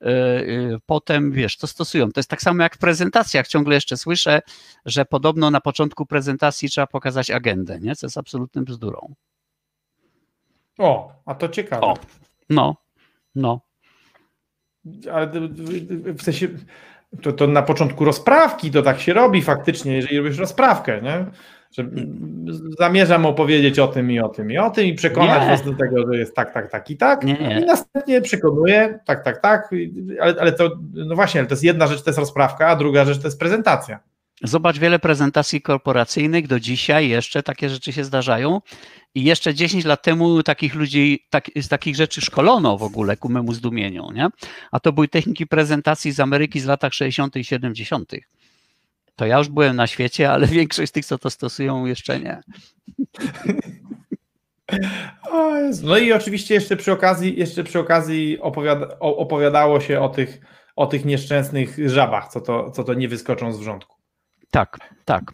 [0.00, 2.12] yy, potem wiesz, to stosują.
[2.12, 3.48] To jest tak samo jak w prezentacjach.
[3.48, 4.42] Ciągle jeszcze słyszę,
[4.84, 7.96] że podobno na początku prezentacji trzeba pokazać agendę, nie?
[7.96, 9.14] co jest absolutnym bzdurą.
[10.78, 11.82] O, a to ciekawe.
[11.82, 11.94] O,
[12.50, 12.76] no,
[13.34, 13.60] no.
[15.12, 15.30] Ale
[16.18, 16.48] w sensie
[17.22, 21.26] to, to na początku rozprawki to tak się robi faktycznie, jeżeli robisz rozprawkę, nie?
[21.70, 21.84] Że
[22.78, 25.48] zamierzam opowiedzieć o tym i o tym i o tym i przekonać nie.
[25.48, 27.24] was do tego, że jest tak, tak, tak i tak.
[27.24, 27.60] Nie.
[27.62, 29.70] I następnie przekonuję, tak, tak, tak,
[30.20, 33.04] ale, ale to, no właśnie, ale to jest jedna rzecz, to jest rozprawka, a druga
[33.04, 34.00] rzecz to jest prezentacja.
[34.42, 38.60] Zobacz wiele prezentacji korporacyjnych, do dzisiaj jeszcze takie rzeczy się zdarzają
[39.14, 43.28] i jeszcze 10 lat temu takich ludzi, tak, z takich rzeczy szkolono w ogóle ku
[43.28, 44.28] memu zdumieniu, nie?
[44.72, 47.36] A to były techniki prezentacji z Ameryki z latach 60.
[47.36, 48.12] i 70.
[49.16, 52.40] To ja już byłem na świecie, ale większość z tych, co to stosują, jeszcze nie.
[55.82, 60.40] No i oczywiście jeszcze przy okazji, jeszcze przy okazji opowiada, opowiadało się o tych,
[60.76, 63.96] o tych nieszczęsnych żabach, co to, co to nie wyskoczą z wrzątku.
[64.50, 65.32] Tak, tak.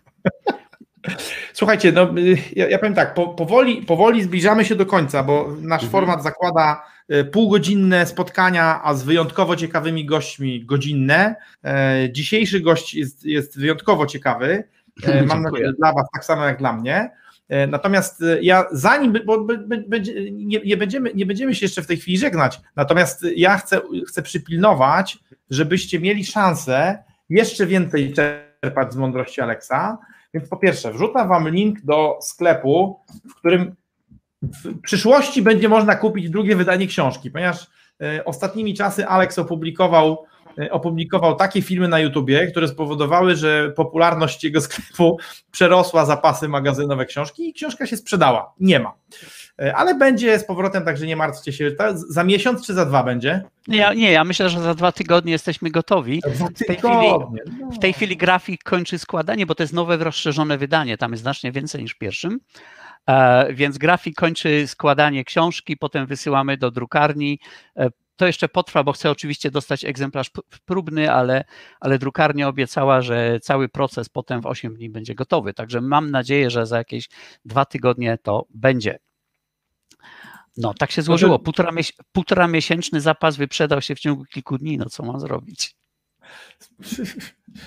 [1.53, 2.15] Słuchajcie, no,
[2.57, 5.91] ja, ja powiem tak, po, powoli, powoli zbliżamy się do końca, bo nasz mhm.
[5.91, 11.37] format zakłada e, półgodzinne spotkania, a z wyjątkowo ciekawymi gośćmi godzinne.
[11.65, 14.65] E, dzisiejszy gość jest, jest wyjątkowo ciekawy.
[15.03, 17.11] E, mam nadzieję, dla Was tak samo jak dla mnie.
[17.69, 19.47] Natomiast ja zanim, bo
[20.33, 24.23] nie, nie, będziemy, nie będziemy się jeszcze w tej chwili żegnać, natomiast ja chcę, chcę
[24.23, 25.19] przypilnować,
[25.51, 26.99] żebyście mieli szansę
[27.31, 29.99] jeszcze więcej czerpać z mądrości Aleksa.
[30.35, 33.01] Więc po pierwsze, wrzucam Wam link do sklepu,
[33.31, 33.75] w którym
[34.43, 37.67] w przyszłości będzie można kupić drugie wydanie książki, ponieważ
[38.03, 40.25] e, ostatnimi czasy Alex opublikował,
[40.59, 45.19] e, opublikował takie filmy na YouTubie, które spowodowały, że popularność jego sklepu
[45.51, 48.53] przerosła zapasy magazynowe książki i książka się sprzedała.
[48.61, 48.95] Nie ma.
[49.61, 51.71] E, ale będzie z powrotem, także nie martwcie się.
[51.95, 53.43] Za miesiąc czy za dwa będzie?
[53.69, 56.23] Nie, nie ja myślę, że za dwa tygodnie jesteśmy gotowi.
[56.55, 57.09] W tej, chwili,
[57.73, 60.99] w tej chwili grafik kończy składanie, bo to jest nowe, rozszerzone wydanie.
[60.99, 62.41] Tam jest znacznie więcej niż w pierwszym.
[63.07, 67.39] E, więc grafik kończy składanie książki, potem wysyłamy do drukarni.
[67.77, 70.31] E, to jeszcze potrwa, bo chcę oczywiście dostać egzemplarz
[70.65, 71.45] próbny, ale,
[71.81, 75.55] ale drukarnia obiecała, że cały proces potem w 8 dni będzie gotowy.
[75.55, 77.09] Także mam nadzieję, że za jakieś
[77.45, 78.99] dwa tygodnie to będzie.
[80.57, 81.39] No, tak się złożyło.
[81.39, 84.79] Półtora, mies półtora miesięczny zapas wyprzedał się w ciągu kilku dni.
[84.79, 85.75] No, co mam zrobić?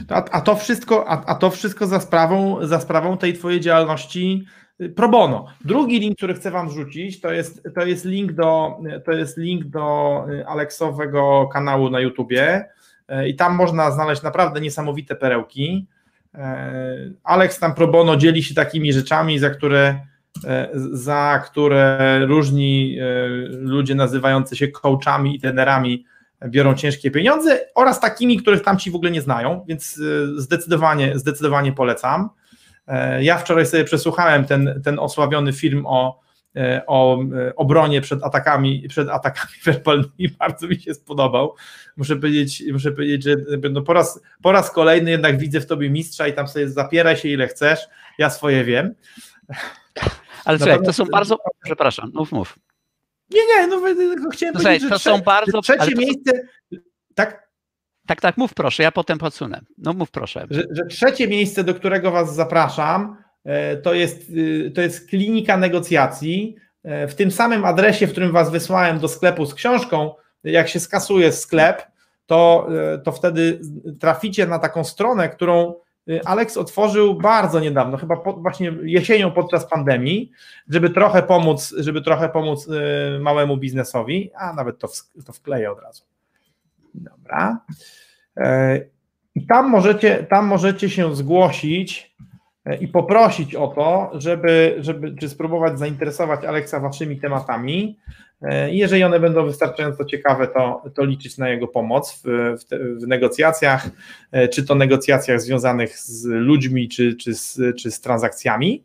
[0.09, 4.45] A, a, to wszystko, a, a, to wszystko za sprawą, za sprawą tej twojej działalności
[4.81, 5.45] y, pro bono.
[5.65, 9.65] Drugi link, który chcę wam wrzucić, to jest, to jest link do to jest link
[9.65, 12.65] do y, Aleksowego kanału na YouTubie
[13.11, 15.87] y, i tam można znaleźć naprawdę niesamowite perełki.
[17.23, 19.99] Aleks tam pro bono dzieli się takimi rzeczami, za które
[20.91, 26.05] za które różni e, ludzie nazywający się coachami i trenerami
[26.47, 29.99] biorą ciężkie pieniądze oraz takimi, których tam ci w ogóle nie znają, więc
[30.37, 32.29] e, zdecydowanie, zdecydowanie polecam.
[33.19, 36.19] Ja wczoraj sobie przesłuchałem ten, ten osławiony film o,
[36.87, 37.19] o
[37.55, 41.55] obronie przed atakami, przed atakami werbalnymi, bardzo mi się spodobał.
[41.97, 43.35] Muszę powiedzieć, muszę powiedzieć że
[43.71, 47.17] no po, raz, po raz kolejny jednak widzę w tobie mistrza i tam sobie zapieraj
[47.17, 47.79] się ile chcesz,
[48.17, 48.95] ja swoje wiem.
[50.45, 51.37] Ale słuchaj, to są bardzo.
[51.63, 52.59] Przepraszam, mów, mów.
[53.29, 53.77] Nie, nie, no
[54.31, 55.61] chciałem słuchaj, powiedzieć, to są bardzo.
[55.61, 56.31] Trzecie miejsce.
[57.15, 57.43] Tak?
[58.07, 59.61] Tak, tak, mów proszę, ja potem podsunę.
[59.77, 60.47] No mów proszę.
[60.49, 65.57] Że, że trzecie miejsce, do którego Was zapraszam, e, to jest, y, to jest klinika
[65.57, 66.55] negocjacji.
[66.83, 70.79] E, w tym samym adresie, w którym Was wysłałem do sklepu z książką, jak się
[70.79, 71.87] skasuje sklep,
[72.25, 73.59] to, e, to wtedy
[73.99, 75.73] traficie na taką stronę, którą
[76.25, 80.31] Alex otworzył bardzo niedawno, chyba po, właśnie jesienią podczas pandemii,
[80.69, 85.71] żeby trochę pomóc, żeby trochę pomóc y, małemu biznesowi, a nawet to, w, to wkleję
[85.71, 86.03] od razu.
[86.93, 87.59] Dobra.
[88.37, 88.79] E,
[89.35, 92.15] I tam możecie, tam możecie się zgłosić
[92.79, 97.99] i poprosić o to, żeby, żeby czy spróbować zainteresować Aleksa waszymi tematami.
[98.41, 102.79] E, jeżeli one będą wystarczająco ciekawe, to, to liczyć na jego pomoc w, w, te,
[102.79, 103.89] w, negocjacjach,
[104.31, 108.83] e, czy to negocjacjach związanych z ludźmi, czy, czy, z, czy z transakcjami.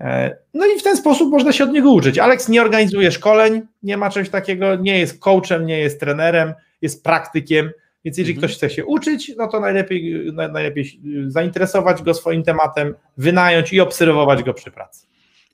[0.00, 2.18] E, no i w ten sposób można się od niego uczyć.
[2.18, 7.04] Alex nie organizuje szkoleń, nie ma czegoś takiego, nie jest coachem, nie jest trenerem, jest
[7.04, 7.70] praktykiem,
[8.04, 8.48] więc jeżeli mhm.
[8.48, 14.42] ktoś chce się uczyć, no to najlepiej, najlepiej zainteresować go swoim tematem, wynająć i obserwować
[14.42, 15.06] go przy pracy.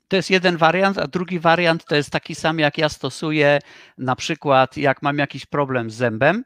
[0.07, 3.59] To jest jeden wariant, a drugi wariant to jest taki sam, jak ja stosuję
[3.97, 6.43] na przykład, jak mam jakiś problem z zębem,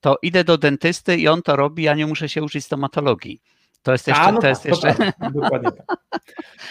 [0.00, 3.42] to idę do dentysty i on to robi, a nie muszę się uczyć stomatologii.
[3.82, 4.22] To jest jeszcze.
[4.22, 4.94] A, no to jest tak, jeszcze...
[4.94, 5.86] To dokładnie tak.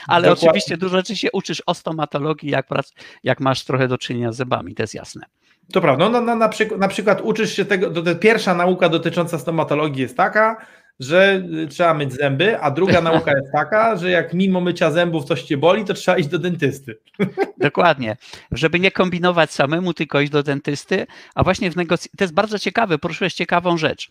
[0.08, 0.50] Ale dokładnie.
[0.50, 2.94] oczywiście dużo rzeczy się uczysz o stomatologii, jak, prac,
[3.24, 5.26] jak masz trochę do czynienia z zębami, to jest jasne.
[5.74, 6.10] To prawda.
[6.10, 10.18] No, no, na, przykład, na przykład uczysz się tego, to pierwsza nauka dotycząca stomatologii jest
[10.18, 10.58] taka,
[11.00, 15.26] że y, trzeba myć zęby, a druga nauka jest taka, że jak mimo mycia zębów
[15.26, 17.00] coś cię boli, to trzeba iść do dentysty.
[17.58, 18.18] Dokładnie.
[18.52, 22.60] Żeby nie kombinować samemu, tylko iść do dentysty, a właśnie w negocjacji, to jest bardzo
[22.60, 24.10] ciekawe, poruszyłeś ciekawą rzecz,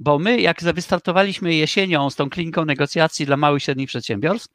[0.00, 4.54] bo my jak wystartowaliśmy jesienią z tą kliniką negocjacji dla małych i średnich przedsiębiorstw,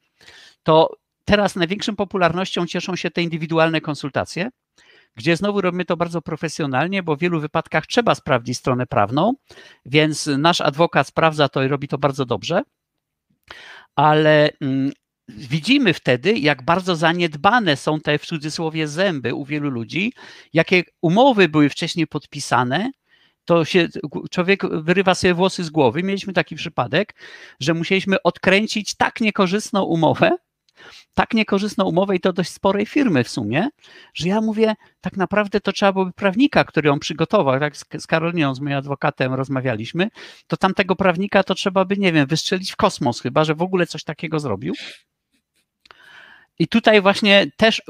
[0.62, 4.50] to teraz największą popularnością cieszą się te indywidualne konsultacje,
[5.16, 9.34] gdzie znowu robimy to bardzo profesjonalnie, bo w wielu wypadkach trzeba sprawdzić stronę prawną,
[9.86, 12.62] więc nasz adwokat sprawdza to i robi to bardzo dobrze,
[13.96, 14.92] ale mm,
[15.28, 20.12] widzimy wtedy, jak bardzo zaniedbane są te w cudzysłowie zęby u wielu ludzi,
[20.52, 22.90] jakie umowy były wcześniej podpisane,
[23.44, 23.88] to się
[24.30, 26.02] człowiek wyrywa sobie włosy z głowy.
[26.02, 27.14] Mieliśmy taki przypadek,
[27.60, 30.36] że musieliśmy odkręcić tak niekorzystną umowę,
[31.14, 33.68] tak niekorzystną umowę i to dość sporej firmy w sumie,
[34.14, 38.54] że ja mówię, tak naprawdę to trzeba byłoby prawnika, który ją przygotował, tak z Karoliną,
[38.54, 40.08] z moim adwokatem rozmawialiśmy,
[40.46, 43.86] to tamtego prawnika to trzeba by, nie wiem, wystrzelić w kosmos chyba, że w ogóle
[43.86, 44.74] coś takiego zrobił.
[46.58, 47.82] I tutaj właśnie też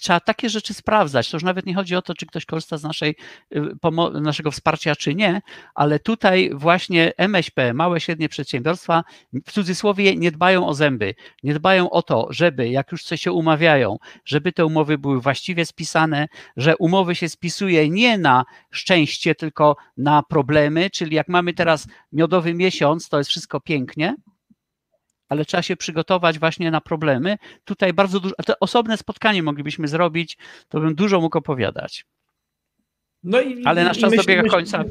[0.00, 1.30] trzeba takie rzeczy sprawdzać.
[1.30, 3.16] To już nawet nie chodzi o to, czy ktoś korzysta z naszej,
[3.56, 5.42] y, naszego wsparcia, czy nie,
[5.74, 9.04] ale tutaj właśnie MŚP, małe średnie przedsiębiorstwa,
[9.46, 13.32] w cudzysłowie nie dbają o zęby, nie dbają o to, żeby jak już coś się
[13.32, 19.76] umawiają, żeby te umowy były właściwie spisane, że umowy się spisuje nie na szczęście, tylko
[19.96, 24.14] na problemy, czyli jak mamy teraz miodowy miesiąc, to jest wszystko pięknie,
[25.30, 27.36] ale trzeba się przygotować właśnie na problemy.
[27.64, 32.04] Tutaj bardzo dużo, te osobne spotkanie moglibyśmy zrobić, to bym dużo mógł opowiadać.
[33.22, 34.84] No i, ale nasz czas myśl, dobiega myśl, końca.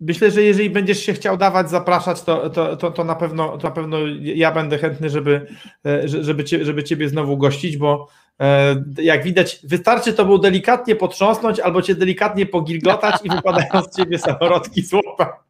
[0.00, 3.68] Myślę, że jeżeli będziesz się chciał dawać, zapraszać, to, to, to, to, na, pewno, to
[3.68, 5.46] na pewno ja będę chętny, żeby,
[5.86, 8.08] e, żeby, cię, żeby Ciebie znowu gościć, bo
[8.40, 13.96] e, jak widać, wystarczy to był delikatnie potrząsnąć albo Cię delikatnie pogilgotać i wypadają z
[13.96, 15.45] Ciebie samorodki z łopa.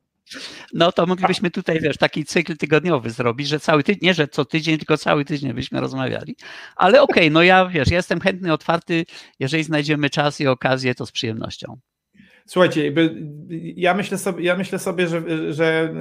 [0.75, 4.45] No to moglibyśmy tutaj, wiesz, taki cykl tygodniowy zrobić, że cały tydzień, nie, że co
[4.45, 6.37] tydzień, tylko cały tydzień byśmy rozmawiali.
[6.77, 9.05] Ale okej, okay, no ja, wiesz, jestem chętny, otwarty,
[9.41, 11.79] jeżeli znajdziemy czas i okazję, to z przyjemnością.
[12.47, 12.93] Słuchajcie,
[13.77, 15.23] ja myślę sobie, ja myślę sobie że,
[15.53, 15.95] że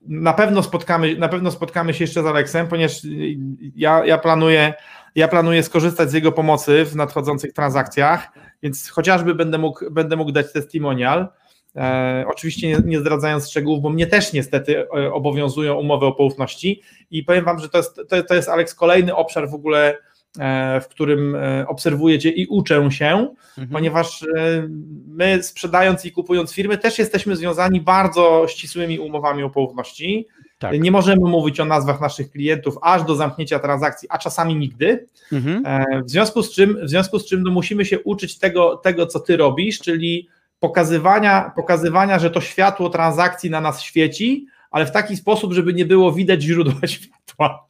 [0.00, 3.00] na pewno spotkamy, na pewno spotkamy się jeszcze z Aleksem, ponieważ
[3.74, 4.74] ja, ja planuję
[5.14, 8.28] ja planuję skorzystać z jego pomocy w nadchodzących transakcjach,
[8.62, 11.28] więc chociażby będę mógł, będę mógł dać testimonial.
[11.76, 16.82] E, oczywiście nie, nie, zdradzając szczegółów, bo mnie też niestety e, obowiązują umowy o poufności
[17.10, 19.98] i powiem Wam, że to jest, to, to jest Alex kolejny obszar w ogóle,
[20.38, 23.68] e, w którym e, obserwuję Cię i uczę się, mhm.
[23.72, 24.26] ponieważ e,
[25.06, 30.26] my sprzedając i kupując firmy też jesteśmy związani bardzo ścisłymi umowami o poufności.
[30.58, 30.80] Tak.
[30.80, 35.06] Nie możemy mówić o nazwach naszych klientów aż do zamknięcia transakcji, a czasami nigdy.
[35.32, 35.62] Mhm.
[35.66, 39.06] E, w związku z czym, w związku z czym no musimy się uczyć tego, tego,
[39.06, 40.28] co ty robisz, czyli
[40.68, 45.84] pokazywania, pokazywania, że to światło transakcji na nas świeci, ale w taki sposób, żeby nie
[45.84, 47.68] było widać źródła światła.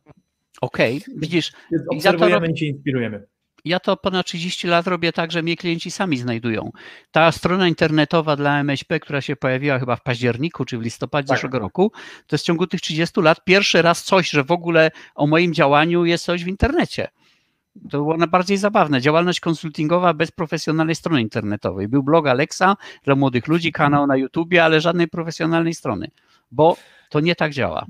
[0.61, 1.14] Okej, okay.
[1.16, 1.53] widzisz.
[1.88, 3.26] obserwujemy ja i się inspirujemy.
[3.64, 6.70] Ja to ponad 30 lat robię tak, że mnie klienci sami znajdują.
[7.11, 11.36] Ta strona internetowa dla MŚP, która się pojawiła chyba w październiku czy w listopadzie tak.
[11.36, 11.92] zeszłego roku,
[12.26, 15.55] to jest w ciągu tych 30 lat pierwszy raz coś, że w ogóle o moim
[15.55, 17.09] działaniu jest coś w internecie.
[17.83, 19.01] To było najbardziej zabawne.
[19.01, 21.89] Działalność konsultingowa bez profesjonalnej strony internetowej.
[21.89, 26.11] Był blog Alexa dla młodych ludzi, kanał na YouTubie, ale żadnej profesjonalnej strony,
[26.51, 26.77] bo
[27.11, 27.87] to nie tak działa.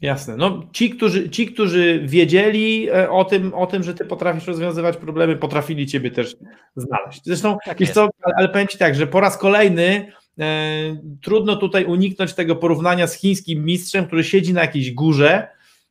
[0.00, 0.36] Jasne.
[0.36, 4.96] No, ci, którzy, ci, którzy wiedzieli e, o tym, o tym, że ty potrafisz rozwiązywać
[4.96, 6.36] problemy, potrafili ciebie też
[6.76, 7.20] znaleźć.
[7.24, 11.84] Zresztą, tak wiesz co, ale powiem ci tak, że po raz kolejny e, trudno tutaj
[11.84, 15.48] uniknąć tego porównania z chińskim mistrzem, który siedzi na jakiejś górze.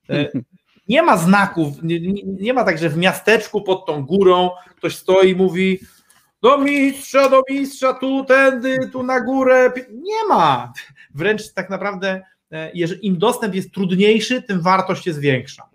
[0.87, 5.29] Nie ma znaków, nie, nie, ma tak, że w miasteczku pod tą górą ktoś stoi
[5.29, 5.79] i mówi
[6.41, 9.71] do mistrza, do mistrza, tu, tędy, tu na górę.
[9.91, 10.73] Nie ma.
[11.15, 12.21] Wręcz tak naprawdę,
[12.51, 12.71] e,
[13.01, 15.69] im dostęp jest trudniejszy, tym wartość jest większa.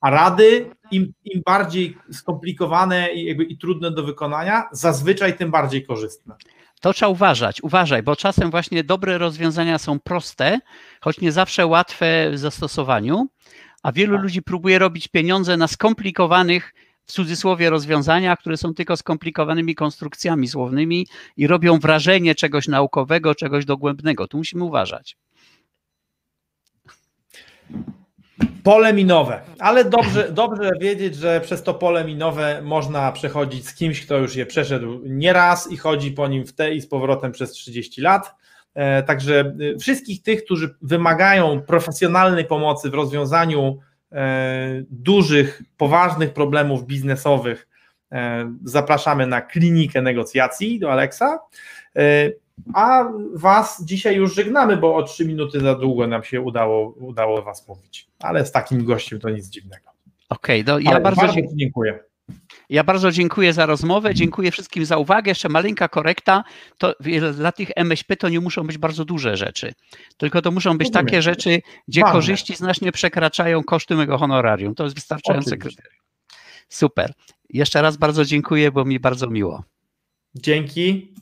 [0.00, 5.86] A rady, im, im bardziej skomplikowane i, jakby, i trudne do wykonania, zazwyczaj tym bardziej
[5.86, 6.34] korzystne.
[6.80, 10.58] To trzeba uważać, uważaj, bo czasem właśnie dobre rozwiązania są proste,
[11.00, 13.28] choć nie zawsze łatwe w zastosowaniu,
[13.84, 14.22] a wielu tak.
[14.22, 16.74] ludzi próbuje robić pieniądze na skomplikowanych
[17.06, 21.06] w cudzysłowie rozwiązaniach, które są tylko skomplikowanymi konstrukcjami słownymi
[21.36, 24.28] i robią wrażenie czegoś naukowego, czegoś dogłębnego.
[24.28, 25.16] Tu musimy uważać.
[28.62, 34.00] Pole minowe, ale dobrze, dobrze wiedzieć, że przez to pole minowe można przechodzić z kimś,
[34.00, 37.52] kto już je przeszedł nieraz i chodzi po nim w te i z powrotem przez
[37.52, 38.34] 30 lat.
[38.74, 43.78] E, także e, wszystkich tych, którzy wymagają profesjonalnej pomocy w rozwiązaniu
[44.12, 47.68] e, dużych, poważnych problemów biznesowych,
[48.64, 51.38] zapraszamy na klinikę negocjacji do Alexa.
[52.74, 53.04] a
[53.34, 57.68] Was dzisiaj już żegnamy, bo o trzy minuty za długo nam się udało, udało Was
[57.68, 58.08] mówić.
[58.20, 59.90] Ale z takim gościem to nic dziwnego.
[60.28, 61.98] Okej, okay, ja bardzo, bardzo dziękuję.
[62.68, 65.30] Ja bardzo dziękuję za rozmowę, dziękuję wszystkim za uwagę.
[65.30, 66.44] Jeszcze maleńka korekta,
[66.78, 66.94] to
[67.34, 69.74] dla tych MŚP to nie muszą być bardzo duże rzeczy,
[70.16, 71.06] tylko to muszą być Rozumiem.
[71.06, 74.74] takie rzeczy, gdzie korzyści znacznie przekraczają koszty mego honorarium.
[74.74, 76.04] To jest wystarczające kryterium.
[76.68, 77.12] Super.
[77.50, 79.64] Jeszcze raz bardzo dziękuję, bo mi bardzo miło.
[80.34, 81.14] Dzięki.